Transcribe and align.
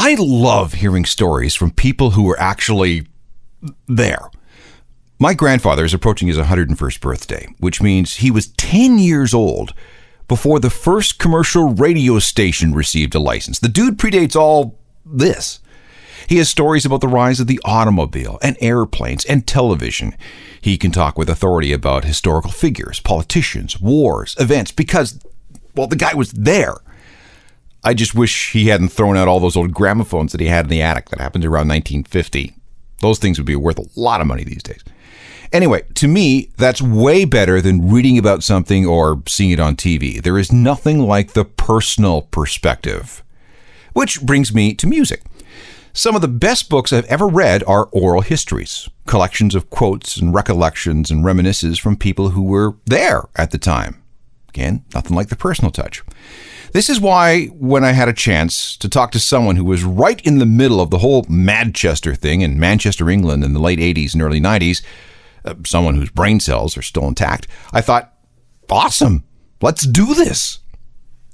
I 0.00 0.14
love 0.16 0.74
hearing 0.74 1.04
stories 1.04 1.56
from 1.56 1.72
people 1.72 2.12
who 2.12 2.22
were 2.22 2.38
actually 2.38 3.08
there. 3.88 4.30
My 5.18 5.34
grandfather 5.34 5.84
is 5.84 5.92
approaching 5.92 6.28
his 6.28 6.38
101st 6.38 7.00
birthday, 7.00 7.48
which 7.58 7.82
means 7.82 8.14
he 8.14 8.30
was 8.30 8.46
10 8.46 9.00
years 9.00 9.34
old 9.34 9.74
before 10.28 10.60
the 10.60 10.70
first 10.70 11.18
commercial 11.18 11.70
radio 11.70 12.20
station 12.20 12.72
received 12.72 13.16
a 13.16 13.18
license. 13.18 13.58
The 13.58 13.68
dude 13.68 13.98
predates 13.98 14.36
all 14.36 14.78
this. 15.04 15.58
He 16.28 16.36
has 16.36 16.48
stories 16.48 16.86
about 16.86 17.00
the 17.00 17.08
rise 17.08 17.40
of 17.40 17.48
the 17.48 17.60
automobile 17.64 18.38
and 18.40 18.56
airplanes 18.60 19.24
and 19.24 19.48
television. 19.48 20.16
He 20.60 20.78
can 20.78 20.92
talk 20.92 21.18
with 21.18 21.28
authority 21.28 21.72
about 21.72 22.04
historical 22.04 22.52
figures, 22.52 23.00
politicians, 23.00 23.80
wars, 23.80 24.36
events, 24.38 24.70
because, 24.70 25.18
well, 25.74 25.88
the 25.88 25.96
guy 25.96 26.14
was 26.14 26.30
there. 26.30 26.76
I 27.88 27.94
just 27.94 28.14
wish 28.14 28.52
he 28.52 28.68
hadn't 28.68 28.90
thrown 28.90 29.16
out 29.16 29.28
all 29.28 29.40
those 29.40 29.56
old 29.56 29.72
gramophones 29.72 30.32
that 30.32 30.42
he 30.42 30.48
had 30.48 30.66
in 30.66 30.70
the 30.70 30.82
attic 30.82 31.08
that 31.08 31.20
happened 31.22 31.46
around 31.46 31.68
1950. 31.68 32.54
Those 33.00 33.18
things 33.18 33.38
would 33.38 33.46
be 33.46 33.56
worth 33.56 33.78
a 33.78 33.86
lot 33.98 34.20
of 34.20 34.26
money 34.26 34.44
these 34.44 34.62
days. 34.62 34.84
Anyway, 35.54 35.84
to 35.94 36.06
me, 36.06 36.50
that's 36.58 36.82
way 36.82 37.24
better 37.24 37.62
than 37.62 37.90
reading 37.90 38.18
about 38.18 38.44
something 38.44 38.84
or 38.84 39.22
seeing 39.26 39.52
it 39.52 39.58
on 39.58 39.74
TV. 39.74 40.22
There 40.22 40.36
is 40.36 40.52
nothing 40.52 40.98
like 40.98 41.32
the 41.32 41.46
personal 41.46 42.20
perspective. 42.20 43.24
Which 43.94 44.20
brings 44.20 44.52
me 44.52 44.74
to 44.74 44.86
music. 44.86 45.22
Some 45.94 46.14
of 46.14 46.20
the 46.20 46.28
best 46.28 46.68
books 46.68 46.92
I've 46.92 47.06
ever 47.06 47.26
read 47.26 47.64
are 47.66 47.88
oral 47.90 48.20
histories, 48.20 48.90
collections 49.06 49.54
of 49.54 49.70
quotes 49.70 50.18
and 50.18 50.34
recollections 50.34 51.10
and 51.10 51.24
reminiscences 51.24 51.78
from 51.78 51.96
people 51.96 52.28
who 52.28 52.42
were 52.42 52.76
there 52.84 53.30
at 53.34 53.50
the 53.50 53.56
time. 53.56 54.02
Again, 54.50 54.84
nothing 54.94 55.16
like 55.16 55.30
the 55.30 55.36
personal 55.36 55.70
touch. 55.70 56.02
This 56.72 56.90
is 56.90 57.00
why, 57.00 57.46
when 57.46 57.84
I 57.84 57.92
had 57.92 58.08
a 58.08 58.12
chance 58.12 58.76
to 58.76 58.88
talk 58.88 59.10
to 59.12 59.18
someone 59.18 59.56
who 59.56 59.64
was 59.64 59.84
right 59.84 60.20
in 60.26 60.38
the 60.38 60.46
middle 60.46 60.80
of 60.80 60.90
the 60.90 60.98
whole 60.98 61.24
Manchester 61.28 62.14
thing 62.14 62.42
in 62.42 62.60
Manchester, 62.60 63.08
England 63.08 63.42
in 63.42 63.54
the 63.54 63.60
late 63.60 63.78
80s 63.78 64.12
and 64.12 64.22
early 64.22 64.40
90s, 64.40 64.82
uh, 65.44 65.54
someone 65.64 65.96
whose 65.96 66.10
brain 66.10 66.40
cells 66.40 66.76
are 66.76 66.82
still 66.82 67.08
intact, 67.08 67.48
I 67.72 67.80
thought, 67.80 68.12
awesome, 68.70 69.24
let's 69.62 69.86
do 69.86 70.14
this. 70.14 70.58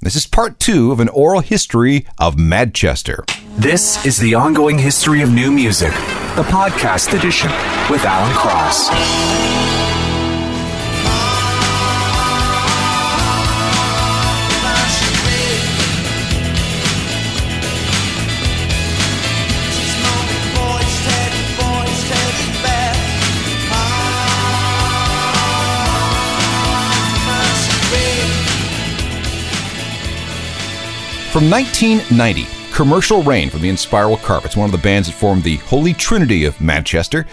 This 0.01 0.15
is 0.15 0.27
part 0.27 0.59
two 0.59 0.91
of 0.91 0.99
an 0.99 1.09
oral 1.09 1.41
history 1.41 2.05
of 2.17 2.37
Manchester. 2.37 3.25
This 3.57 4.05
is 4.05 4.17
the 4.17 4.35
ongoing 4.35 4.77
history 4.77 5.21
of 5.21 5.31
new 5.31 5.51
music, 5.51 5.91
the 6.35 6.43
podcast 6.43 7.17
edition 7.17 7.49
with 7.89 8.05
Alan 8.05 8.33
Cross. 8.35 10.04
From 31.35 31.49
1990, 31.49 32.47
Commercial 32.73 33.21
Rain 33.21 33.49
from 33.49 33.59
the 33.59 33.69
Inspiral 33.69 34.17
Carpets, 34.21 34.55
one 34.55 34.67
of 34.67 34.71
the 34.71 34.77
bands 34.77 35.09
that 35.09 35.17
formed 35.17 35.43
the 35.43 35.57
Holy 35.57 35.93
Trinity 35.93 36.45
of 36.45 36.61
Manchester, 36.61 37.25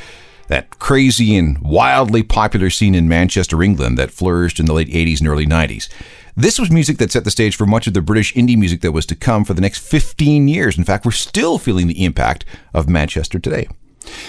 that 0.48 0.76
crazy 0.80 1.36
and 1.36 1.56
wildly 1.58 2.24
popular 2.24 2.68
scene 2.68 2.96
in 2.96 3.08
Manchester, 3.08 3.62
England 3.62 3.96
that 3.98 4.10
flourished 4.10 4.58
in 4.58 4.66
the 4.66 4.72
late 4.72 4.88
80s 4.88 5.20
and 5.20 5.28
early 5.28 5.46
90s. 5.46 5.88
This 6.34 6.58
was 6.58 6.68
music 6.68 6.98
that 6.98 7.12
set 7.12 7.22
the 7.22 7.30
stage 7.30 7.54
for 7.54 7.64
much 7.64 7.86
of 7.86 7.94
the 7.94 8.02
British 8.02 8.34
indie 8.34 8.58
music 8.58 8.80
that 8.80 8.90
was 8.90 9.06
to 9.06 9.14
come 9.14 9.44
for 9.44 9.54
the 9.54 9.60
next 9.60 9.78
15 9.88 10.48
years. 10.48 10.76
In 10.76 10.82
fact, 10.82 11.04
we're 11.04 11.12
still 11.12 11.56
feeling 11.56 11.86
the 11.86 12.04
impact 12.04 12.44
of 12.74 12.88
Manchester 12.88 13.38
today. 13.38 13.68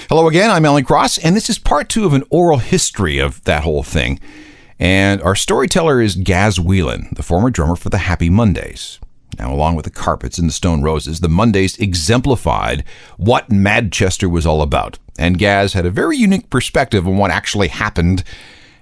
Hello 0.07 0.27
again, 0.27 0.51
I'm 0.51 0.65
Alan 0.67 0.85
Cross, 0.85 1.17
and 1.17 1.35
this 1.35 1.49
is 1.49 1.57
part 1.57 1.89
two 1.89 2.05
of 2.05 2.13
an 2.13 2.25
oral 2.29 2.59
history 2.59 3.17
of 3.17 3.43
that 3.45 3.63
whole 3.63 3.81
thing. 3.81 4.19
And 4.77 5.19
our 5.23 5.33
storyteller 5.33 5.99
is 5.99 6.15
Gaz 6.15 6.59
Whelan, 6.59 7.09
the 7.15 7.23
former 7.23 7.49
drummer 7.49 7.75
for 7.75 7.89
the 7.89 7.97
Happy 7.97 8.29
Mondays. 8.29 8.99
Now, 9.39 9.53
along 9.53 9.75
with 9.75 9.85
the 9.85 9.91
carpets 9.91 10.37
and 10.37 10.47
the 10.47 10.53
stone 10.53 10.81
roses, 10.81 11.19
the 11.19 11.29
Mondays 11.29 11.77
exemplified 11.77 12.83
what 13.17 13.49
Madchester 13.49 14.29
was 14.29 14.45
all 14.45 14.61
about. 14.61 14.99
And 15.17 15.37
Gaz 15.37 15.73
had 15.73 15.85
a 15.85 15.91
very 15.91 16.17
unique 16.17 16.49
perspective 16.49 17.07
on 17.07 17.17
what 17.17 17.31
actually 17.31 17.67
happened 17.67 18.23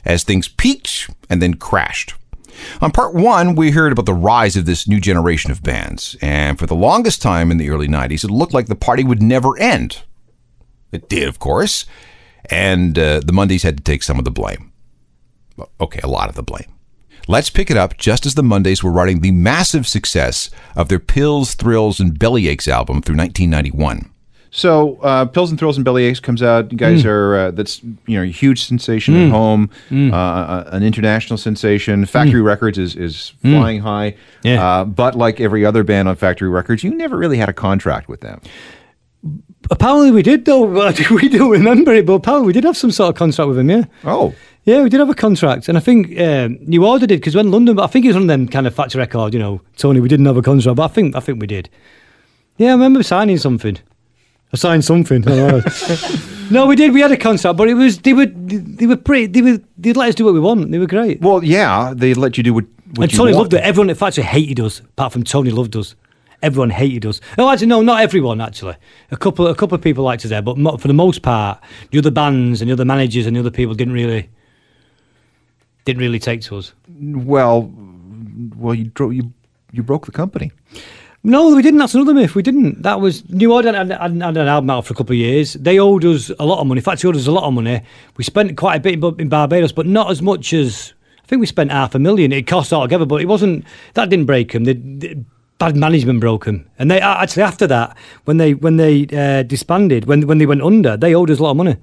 as 0.06 0.24
things 0.24 0.48
peaked 0.48 1.10
and 1.30 1.42
then 1.42 1.56
crashed. 1.56 2.14
On 2.82 2.92
part 2.92 3.14
one, 3.14 3.56
we 3.56 3.72
heard 3.72 3.92
about 3.92 4.06
the 4.06 4.14
rise 4.14 4.56
of 4.56 4.66
this 4.66 4.88
new 4.88 5.00
generation 5.00 5.52
of 5.52 5.64
bands. 5.64 6.16
And 6.22 6.60
for 6.60 6.68
the 6.68 6.76
longest 6.76 7.22
time 7.22 7.50
in 7.50 7.58
the 7.58 7.70
early 7.70 7.88
90s, 7.88 8.24
it 8.24 8.32
looked 8.32 8.54
like 8.54 8.68
the 8.68 8.76
party 8.76 9.04
would 9.04 9.22
never 9.22 9.58
end. 9.58 10.04
It 10.92 11.08
did, 11.10 11.28
of 11.28 11.40
course. 11.40 11.86
And 12.50 12.98
uh, 13.00 13.22
the 13.22 13.34
Mondays 13.34 13.64
had 13.64 13.78
to 13.78 13.84
take 13.84 14.04
some 14.04 14.20
of 14.20 14.26
the 14.26 14.32
blame. 14.32 14.72
Okay, 15.80 16.00
a 16.04 16.08
lot 16.08 16.30
of 16.30 16.36
the 16.36 16.44
blame. 16.44 16.74
Let's 17.31 17.50
pick 17.50 17.72
it 17.72 17.78
up 17.78 17.96
just 17.96 18.25
as 18.25 18.36
the 18.36 18.44
Mondays 18.44 18.84
were 18.84 18.92
riding 18.92 19.22
the 19.22 19.31
massive 19.31 19.88
success 19.88 20.50
of 20.75 20.90
their 20.90 21.00
Pills, 21.00 21.53
Thrills, 21.53 22.02
and 22.02 22.19
Bellyaches 22.19 22.68
album 22.68 23.02
through 23.02 23.16
1991. 23.16 24.12
So, 24.50 24.97
uh, 24.97 25.24
Pills 25.24 25.50
and 25.50 25.58
Thrills 25.58 25.78
and 25.78 25.86
Bellyaches 25.86 26.22
comes 26.22 26.44
out. 26.44 26.74
You 26.74 26.78
guys 26.78 27.03
mm. 27.03 27.06
are 27.06 27.36
uh, 27.38 27.52
that's 27.52 27.81
you 27.84 28.18
know 28.18 28.24
a 28.24 28.25
huge 28.25 28.66
sensation 28.66 29.14
mm. 29.14 29.28
at 29.28 29.31
home, 29.31 29.70
mm. 29.90 30.12
uh, 30.12 30.66
an 30.72 30.84
international 30.84 31.38
sensation. 31.38 32.06
Factory 32.06 32.41
mm. 32.41 32.46
Records 32.46 32.78
is 32.78 32.97
is 32.97 33.31
mm. 33.46 33.58
flying 33.58 33.80
high. 33.80 34.18
Yeah. 34.44 34.62
Uh, 34.62 34.84
but 34.84 35.16
like 35.16 35.40
every 35.40 35.66
other 35.66 35.86
band 35.86 36.09
on 36.09 36.18
Factory 36.18 36.50
Records, 36.50 36.84
you 36.84 36.94
never 36.94 37.16
really 37.16 37.38
had 37.38 37.47
a 37.47 37.53
contract 37.53 38.09
with 38.09 38.20
them. 38.20 38.41
Apparently, 39.70 40.12
we 40.12 40.22
did 40.22 40.44
though. 40.44 40.66
we 41.12 41.30
don't 41.30 41.50
remember 41.50 41.94
it, 41.94 42.06
but 42.06 42.14
apparently 42.16 42.47
we 42.47 42.52
did 42.52 42.66
have 42.66 42.75
some 42.75 42.91
sort 42.91 43.08
of 43.08 43.16
contract 43.16 43.47
with 43.47 43.56
them. 43.56 43.70
Yeah. 43.70 43.86
Oh. 44.03 44.35
Yeah, 44.63 44.84
we 44.84 44.90
did 44.90 44.99
have 44.99 45.09
a 45.09 45.16
contract, 45.16 45.69
and 45.69 45.78
I 45.78 45.81
think 45.81 46.19
um, 46.19 46.59
New 46.61 46.85
Order 46.85 47.08
did 47.08 47.19
because 47.19 47.35
when 47.35 47.49
London, 47.49 47.75
but 47.75 47.84
I 47.84 47.87
think 47.87 48.05
it 48.05 48.09
was 48.09 48.16
one 48.16 48.23
of 48.23 48.28
them 48.28 48.47
kind 48.47 48.67
of 48.67 48.75
factory 48.75 48.99
record, 48.99 49.34
you 49.34 49.40
know, 49.40 49.61
Tony. 49.75 49.99
We 49.99 50.08
didn't 50.08 50.28
have 50.28 50.37
a 50.37 50.41
contract, 50.43 50.75
but 50.75 50.84
I 50.84 50.87
think 50.87 51.16
I 51.16 51.19
think 51.19 51.41
we 51.41 51.47
did. 51.47 51.67
Yeah, 52.58 52.69
I 52.69 52.72
remember 52.73 53.02
signing 53.02 53.40
something. 53.40 53.79
I 54.53 54.58
signed 54.58 54.85
something. 54.85 55.22
no, 56.52 56.67
we 56.67 56.75
did. 56.75 56.93
We 56.93 57.02
had 57.02 57.11
a 57.11 57.17
contract, 57.17 57.58
but 57.58 57.69
it 57.69 57.73
was 57.73 57.99
they 57.99 58.13
were 58.13 58.28
they 58.28 58.85
were 58.85 58.97
pretty. 58.97 59.25
They 59.25 59.41
were 59.41 59.59
they'd 59.79 59.97
let 59.97 60.09
us 60.09 60.16
do 60.16 60.25
what 60.25 60.35
we 60.35 60.40
want. 60.40 60.69
They 60.72 60.78
were 60.78 60.85
great. 60.85 61.22
Well, 61.22 61.43
yeah, 61.43 61.93
they 61.96 62.13
let 62.13 62.37
you 62.37 62.43
do 62.43 62.53
what. 62.53 62.66
what 62.93 63.05
and 63.05 63.17
Tony 63.17 63.34
loved 63.34 63.55
it. 63.55 63.61
Everyone 63.61 63.90
at 63.90 63.97
factory 63.97 64.23
hated 64.23 64.59
us, 64.59 64.81
apart 64.81 65.11
from 65.13 65.23
Tony 65.23 65.49
loved 65.49 65.75
us. 65.75 65.96
Everyone 66.43 66.69
hated 66.69 67.08
us. 67.08 67.19
No, 67.35 67.49
actually, 67.49 67.67
no, 67.67 67.81
not 67.81 68.02
everyone. 68.02 68.41
Actually, 68.41 68.75
a 69.09 69.17
couple, 69.17 69.47
a 69.47 69.55
couple 69.55 69.73
of 69.73 69.81
people 69.81 70.03
liked 70.03 70.23
us 70.23 70.29
there, 70.29 70.41
but 70.43 70.55
for 70.79 70.87
the 70.87 70.93
most 70.93 71.23
part, 71.23 71.59
the 71.90 71.97
other 71.97 72.11
bands 72.11 72.61
and 72.61 72.69
the 72.69 72.73
other 72.73 72.85
managers 72.85 73.25
and 73.25 73.35
the 73.35 73.40
other 73.40 73.52
people 73.52 73.73
didn't 73.73 73.93
really 73.93 74.29
didn't 75.86 76.02
really 76.02 76.20
take 76.20 76.42
to 76.42 76.58
us. 76.58 76.74
Well, 76.88 77.72
well, 78.56 78.74
you 78.74 78.86
dro- 78.86 79.10
you 79.10 79.34
you 79.72 79.84
broke 79.84 80.06
the 80.06 80.12
company. 80.12 80.52
No, 81.24 81.56
we 81.56 81.62
didn't. 81.62 81.80
That's 81.80 81.94
another 81.94 82.16
myth. 82.16 82.34
We 82.34 82.42
didn't. 82.42 82.82
That 82.82 83.00
was 83.00 83.30
New 83.30 83.54
Order 83.54 83.74
had, 83.74 83.92
had, 83.92 84.22
had 84.22 84.38
an 84.38 84.48
album 84.48 84.70
out 84.72 84.88
for 84.88 84.94
a 84.94 84.98
couple 84.98 85.14
of 85.14 85.20
years. 85.20 85.54
They 85.54 85.78
owed 85.78 86.04
us 86.04 86.32
a 86.40 86.46
lot 86.46 86.60
of 86.60 86.68
money. 86.68 86.80
In 86.80 86.84
fact, 86.84 87.02
they 87.02 87.08
owed 87.08 87.16
us 87.16 87.28
a 87.28 87.32
lot 87.32 87.44
of 87.44 87.54
money. 87.54 87.82
We 88.18 88.24
spent 88.24 88.58
quite 88.58 88.78
a 88.78 88.80
bit 88.80 88.96
in, 88.96 89.22
in 89.22 89.30
Barbados, 89.30 89.72
but 89.72 89.86
not 89.86 90.10
as 90.10 90.22
much 90.22 90.52
as 90.52 90.94
I 91.24 91.28
think 91.28 91.40
we 91.40 91.46
spent 91.46 91.72
half 91.72 91.94
a 91.94 92.00
million. 92.00 92.32
It 92.32 92.48
cost 92.48 92.74
altogether, 92.74 93.06
but 93.06 93.22
it 93.22 93.28
wasn't. 93.28 93.66
That 93.94 94.10
didn't 94.10 94.26
break 94.26 94.52
them. 94.52 94.64
They, 94.64 94.74
they, 94.74 95.24
bad 95.60 95.76
management 95.76 96.20
broke 96.20 96.46
them. 96.46 96.68
And 96.80 96.90
they 96.90 97.00
actually 97.00 97.44
after 97.44 97.68
that, 97.68 97.96
when 98.26 98.38
they 98.38 98.56
when 98.56 98.78
they 98.78 99.06
uh, 99.14 99.44
disbanded, 99.44 100.06
when 100.06 100.26
when 100.26 100.40
they 100.40 100.48
went 100.48 100.64
under, 100.64 100.98
they 100.98 101.14
owed 101.14 101.30
us 101.30 101.38
a 101.38 101.44
lot 101.44 101.52
of 101.52 101.58
money. 101.58 101.78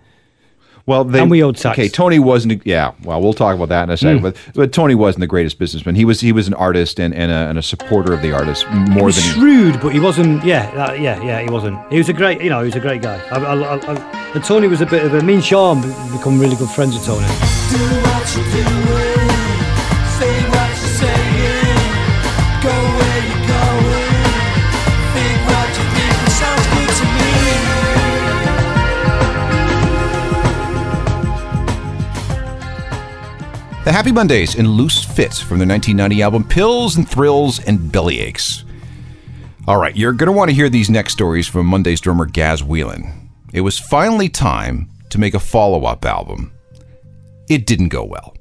Well, 0.88 1.04
they, 1.04 1.20
And 1.20 1.30
we 1.30 1.42
owed 1.42 1.58
tax. 1.58 1.78
Okay, 1.78 1.86
Tony 1.90 2.18
wasn't. 2.18 2.66
Yeah, 2.66 2.94
well, 3.04 3.20
we'll 3.20 3.34
talk 3.34 3.54
about 3.54 3.68
that 3.68 3.82
in 3.82 3.90
a 3.90 3.96
second. 3.98 4.20
Hmm. 4.20 4.22
But 4.22 4.36
but 4.54 4.72
Tony 4.72 4.94
wasn't 4.94 5.20
the 5.20 5.26
greatest 5.26 5.58
businessman. 5.58 5.94
He 5.96 6.06
was 6.06 6.22
he 6.22 6.32
was 6.32 6.48
an 6.48 6.54
artist 6.54 6.98
and, 6.98 7.14
and, 7.14 7.30
a, 7.30 7.50
and 7.50 7.58
a 7.58 7.62
supporter 7.62 8.14
of 8.14 8.22
the 8.22 8.32
artist 8.32 8.66
He 8.66 8.74
more 8.74 9.04
was 9.04 9.16
than 9.16 9.24
he, 9.24 9.30
shrewd, 9.32 9.80
but 9.82 9.90
he 9.90 10.00
wasn't. 10.00 10.42
Yeah, 10.46 10.74
that, 10.74 10.98
yeah, 11.00 11.22
yeah. 11.22 11.42
He 11.42 11.50
wasn't. 11.50 11.78
He 11.92 11.98
was 11.98 12.08
a 12.08 12.14
great, 12.14 12.40
you 12.40 12.48
know, 12.48 12.60
he 12.60 12.66
was 12.66 12.76
a 12.76 12.80
great 12.80 13.02
guy. 13.02 13.22
I, 13.30 13.36
I, 13.36 13.54
I, 13.54 13.76
I, 13.76 14.32
and 14.34 14.42
Tony 14.42 14.66
was 14.66 14.80
a 14.80 14.86
bit 14.86 15.04
of 15.04 15.12
a. 15.12 15.22
Me 15.22 15.34
and 15.34 15.44
Sean 15.44 15.82
become 16.10 16.40
really 16.40 16.56
good 16.56 16.70
friends 16.70 16.94
with 16.94 17.04
Tony. 17.04 17.26
Happy 33.98 34.12
Mondays 34.12 34.54
in 34.54 34.68
Loose 34.68 35.02
Fits 35.02 35.40
from 35.40 35.58
their 35.58 35.66
1990 35.66 36.22
album 36.22 36.44
Pills 36.44 36.94
and 36.94 37.10
Thrills 37.10 37.58
and 37.58 37.90
Bellyaches. 37.90 38.62
All 39.66 39.76
right, 39.76 39.96
you're 39.96 40.12
going 40.12 40.28
to 40.28 40.32
want 40.32 40.50
to 40.50 40.54
hear 40.54 40.68
these 40.68 40.88
next 40.88 41.14
stories 41.14 41.48
from 41.48 41.66
Monday's 41.66 42.00
drummer 42.00 42.24
Gaz 42.24 42.62
Whelan. 42.62 43.28
It 43.52 43.62
was 43.62 43.76
finally 43.76 44.28
time 44.28 44.88
to 45.10 45.18
make 45.18 45.34
a 45.34 45.40
follow 45.40 45.84
up 45.84 46.04
album. 46.04 46.52
It 47.50 47.66
didn't 47.66 47.88
go 47.88 48.04
well 48.04 48.36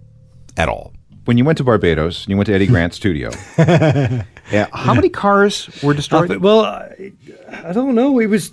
at 0.58 0.70
all. 0.70 0.94
when 1.26 1.40
you 1.40 1.44
went 1.44 1.58
to 1.58 1.64
Barbados 1.64 2.26
and 2.26 2.30
you 2.30 2.38
went 2.38 2.46
to 2.46 2.54
Eddie 2.54 2.68
Grant's 2.68 2.98
studio. 2.98 3.32
yeah, 3.58 4.68
how 4.74 4.94
many 4.94 5.10
cars 5.10 5.72
were 5.82 5.96
destroyed? 5.96 6.28
But, 6.28 6.40
well, 6.42 6.66
I, 6.66 7.14
I 7.52 7.74
don't 7.74 7.96
know. 7.96 8.20
It 8.20 8.28
was 8.28 8.52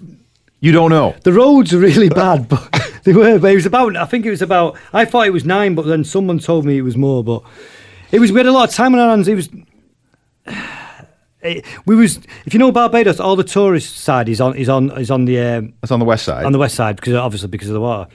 you 0.64 0.72
don't 0.72 0.88
know. 0.88 1.14
the 1.24 1.32
roads 1.32 1.74
are 1.74 1.78
really 1.78 2.08
bad, 2.08 2.48
but 2.48 2.62
they 3.04 3.12
were. 3.12 3.38
But 3.38 3.52
it 3.52 3.56
was 3.56 3.66
about. 3.66 3.96
I 3.96 4.06
think 4.06 4.24
it 4.24 4.30
was 4.30 4.40
about. 4.40 4.78
I 4.94 5.04
thought 5.04 5.26
it 5.26 5.32
was 5.32 5.44
nine, 5.44 5.74
but 5.74 5.84
then 5.84 6.04
someone 6.04 6.38
told 6.38 6.64
me 6.64 6.78
it 6.78 6.82
was 6.82 6.96
more. 6.96 7.22
But 7.22 7.42
it 8.10 8.18
was. 8.18 8.32
We 8.32 8.38
had 8.38 8.46
a 8.46 8.52
lot 8.52 8.70
of 8.70 8.74
time 8.74 8.94
on 8.94 9.00
our 9.00 9.10
hands. 9.10 9.28
It 9.28 9.34
was. 9.34 9.48
It, 11.42 11.66
we 11.84 11.94
was. 11.94 12.20
If 12.46 12.54
you 12.54 12.58
know 12.58 12.72
Barbados, 12.72 13.20
all 13.20 13.36
the 13.36 13.44
tourist 13.44 13.98
side 13.98 14.30
is 14.30 14.40
on 14.40 14.56
is 14.56 14.70
on 14.70 14.90
is 14.98 15.10
on 15.10 15.26
the 15.26 15.38
um, 15.38 15.74
That's 15.82 15.90
on 15.90 15.98
the 15.98 16.06
west 16.06 16.24
side. 16.24 16.46
on 16.46 16.52
the 16.52 16.58
west 16.58 16.74
side 16.74 16.96
because 16.96 17.12
obviously 17.12 17.48
because 17.48 17.68
of 17.68 17.74
the 17.74 17.82
water, 17.82 18.10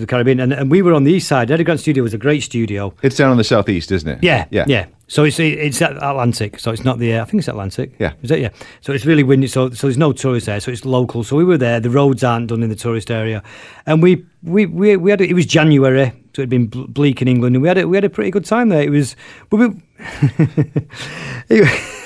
the 0.00 0.06
Caribbean, 0.06 0.40
and, 0.40 0.52
and 0.52 0.70
we 0.70 0.82
were 0.82 0.92
on 0.94 1.04
the 1.04 1.12
east 1.12 1.28
side. 1.28 1.50
Eddie 1.50 1.64
Grant 1.64 1.80
Studio 1.80 2.02
was 2.02 2.14
a 2.14 2.18
great 2.18 2.42
studio. 2.42 2.92
it's 3.02 3.16
down 3.16 3.30
on 3.30 3.36
the 3.36 3.44
southeast, 3.44 3.90
isn't 3.92 4.08
it? 4.08 4.18
Yeah, 4.22 4.46
yeah, 4.50 4.64
yeah. 4.68 4.86
So 5.08 5.24
it's 5.24 5.38
it's 5.38 5.80
Atlantic. 5.80 6.58
So 6.58 6.72
it's 6.72 6.84
not 6.84 6.98
the. 6.98 7.14
Uh, 7.14 7.22
I 7.22 7.24
think 7.26 7.40
it's 7.40 7.48
Atlantic. 7.48 7.94
Yeah. 7.98 8.12
is 8.22 8.30
it? 8.30 8.40
Yeah. 8.40 8.48
So 8.80 8.92
it's 8.92 9.06
really 9.06 9.22
windy. 9.22 9.46
So 9.46 9.70
so 9.70 9.86
there's 9.86 9.96
no 9.98 10.12
tourists 10.12 10.46
there. 10.46 10.58
So 10.60 10.70
it's 10.70 10.84
local. 10.84 11.22
So 11.24 11.36
we 11.36 11.44
were 11.44 11.58
there. 11.58 11.78
The 11.80 11.90
roads 11.90 12.24
aren't 12.24 12.48
done 12.48 12.62
in 12.62 12.70
the 12.70 12.76
tourist 12.76 13.10
area, 13.10 13.42
and 13.86 14.02
we 14.02 14.24
we 14.42 14.66
we, 14.66 14.96
we 14.96 15.10
had 15.10 15.20
it 15.20 15.34
was 15.34 15.46
January. 15.46 16.12
So 16.34 16.42
it'd 16.42 16.50
been 16.50 16.66
bleak 16.66 17.22
in 17.22 17.28
England, 17.28 17.56
and 17.56 17.62
we 17.62 17.68
had 17.68 17.78
a, 17.78 17.88
we 17.88 17.96
had 17.96 18.04
a 18.04 18.10
pretty 18.10 18.30
good 18.30 18.44
time 18.44 18.68
there. 18.68 18.82
It 18.82 18.90
was, 18.90 19.16
we. 19.50 19.70
it- 21.48 22.02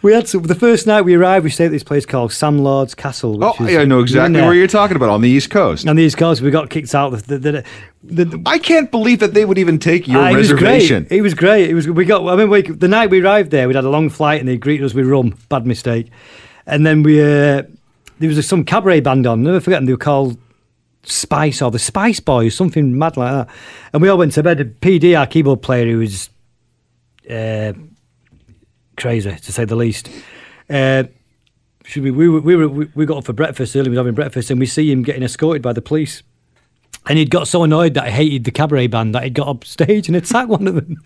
We 0.00 0.12
had 0.12 0.28
some, 0.28 0.42
the 0.44 0.54
first 0.54 0.86
night 0.86 1.02
we 1.02 1.14
arrived. 1.14 1.42
We 1.42 1.50
stayed 1.50 1.66
at 1.66 1.70
this 1.72 1.82
place 1.82 2.06
called 2.06 2.32
Sam 2.32 2.58
Lord's 2.58 2.94
Castle. 2.94 3.36
Which 3.38 3.48
Oh, 3.60 3.64
is- 3.64 3.72
yeah, 3.72 3.80
I 3.80 3.84
know 3.84 3.96
we 3.96 3.98
were 3.98 3.98
in 4.00 4.04
exactly 4.04 4.40
where 4.42 4.54
you're 4.54 4.66
talking 4.68 4.96
about 4.96 5.08
on 5.08 5.22
the 5.22 5.28
East 5.28 5.50
Coast. 5.50 5.88
On 5.88 5.96
the 5.96 6.02
East 6.02 6.16
Coast, 6.16 6.40
we 6.40 6.50
got 6.52 6.70
kicked 6.70 6.94
out. 6.94 7.10
The, 7.10 7.38
the, 7.38 7.64
the, 8.04 8.42
I 8.46 8.58
can't 8.58 8.90
believe 8.92 9.18
that 9.18 9.34
they 9.34 9.44
would 9.44 9.58
even 9.58 9.78
take 9.80 10.06
your 10.06 10.20
Ah, 10.22 10.28
reservation. 10.34 11.08
It 11.10 11.22
was 11.22 11.34
great. 11.34 11.68
It 11.68 11.74
was 11.74 11.86
great. 11.88 11.94
It 11.94 11.96
was. 11.96 12.04
We 12.04 12.04
got. 12.04 12.26
I 12.28 12.36
mean, 12.36 12.48
we, 12.48 12.62
the 12.62 12.86
night 12.86 13.10
we 13.10 13.20
arrived 13.20 13.50
there, 13.50 13.66
we'd 13.66 13.74
had 13.74 13.84
a 13.84 13.90
long 13.90 14.08
flight, 14.08 14.38
and 14.38 14.48
they 14.48 14.56
greeted 14.56 14.84
us 14.86 14.94
with 14.94 15.06
rum. 15.06 15.36
Bad 15.48 15.66
mistake. 15.66 16.10
And 16.64 16.86
then 16.86 17.02
we 17.02 17.20
uh, 17.20 17.62
there 18.20 18.28
was 18.28 18.46
some 18.46 18.64
cabaret 18.64 19.00
band 19.00 19.26
on. 19.26 19.42
Never 19.42 19.58
forget. 19.58 19.78
them. 19.78 19.86
They 19.86 19.92
were 19.94 19.98
called 19.98 20.38
Spice 21.02 21.60
or 21.60 21.72
the 21.72 21.78
Spice 21.80 22.20
Boys, 22.20 22.54
something 22.54 22.96
mad 22.96 23.16
like 23.16 23.32
that. 23.32 23.48
And 23.92 24.00
we 24.00 24.08
all 24.08 24.18
went 24.18 24.32
to 24.34 24.42
bed. 24.44 24.76
PD, 24.80 25.18
our 25.18 25.26
keyboard 25.26 25.60
player, 25.62 25.86
who 25.90 25.98
was 25.98 26.30
uh, 27.28 27.72
crazy 28.98 29.34
to 29.34 29.52
say 29.52 29.64
the 29.64 29.76
least. 29.76 30.10
Uh, 30.68 31.04
should 31.84 32.02
we, 32.02 32.10
we, 32.10 32.28
we, 32.28 32.56
were, 32.56 32.68
we 32.68 33.06
got 33.06 33.18
up 33.18 33.24
for 33.24 33.32
breakfast 33.32 33.74
early, 33.74 33.88
we 33.88 33.96
were 33.96 34.00
having 34.00 34.14
breakfast, 34.14 34.50
and 34.50 34.60
we 34.60 34.66
see 34.66 34.90
him 34.92 35.02
getting 35.02 35.22
escorted 35.22 35.62
by 35.62 35.72
the 35.72 35.80
police. 35.80 36.22
And 37.08 37.18
he'd 37.18 37.30
got 37.30 37.48
so 37.48 37.62
annoyed 37.62 37.94
that 37.94 38.06
he 38.06 38.10
hated 38.10 38.44
the 38.44 38.50
cabaret 38.50 38.88
band 38.88 39.14
that 39.14 39.24
he'd 39.24 39.34
got 39.34 39.48
up 39.48 39.64
stage 39.64 40.08
and 40.08 40.16
attacked 40.16 40.48
one 40.48 40.68
of 40.68 40.74
them. 40.74 41.02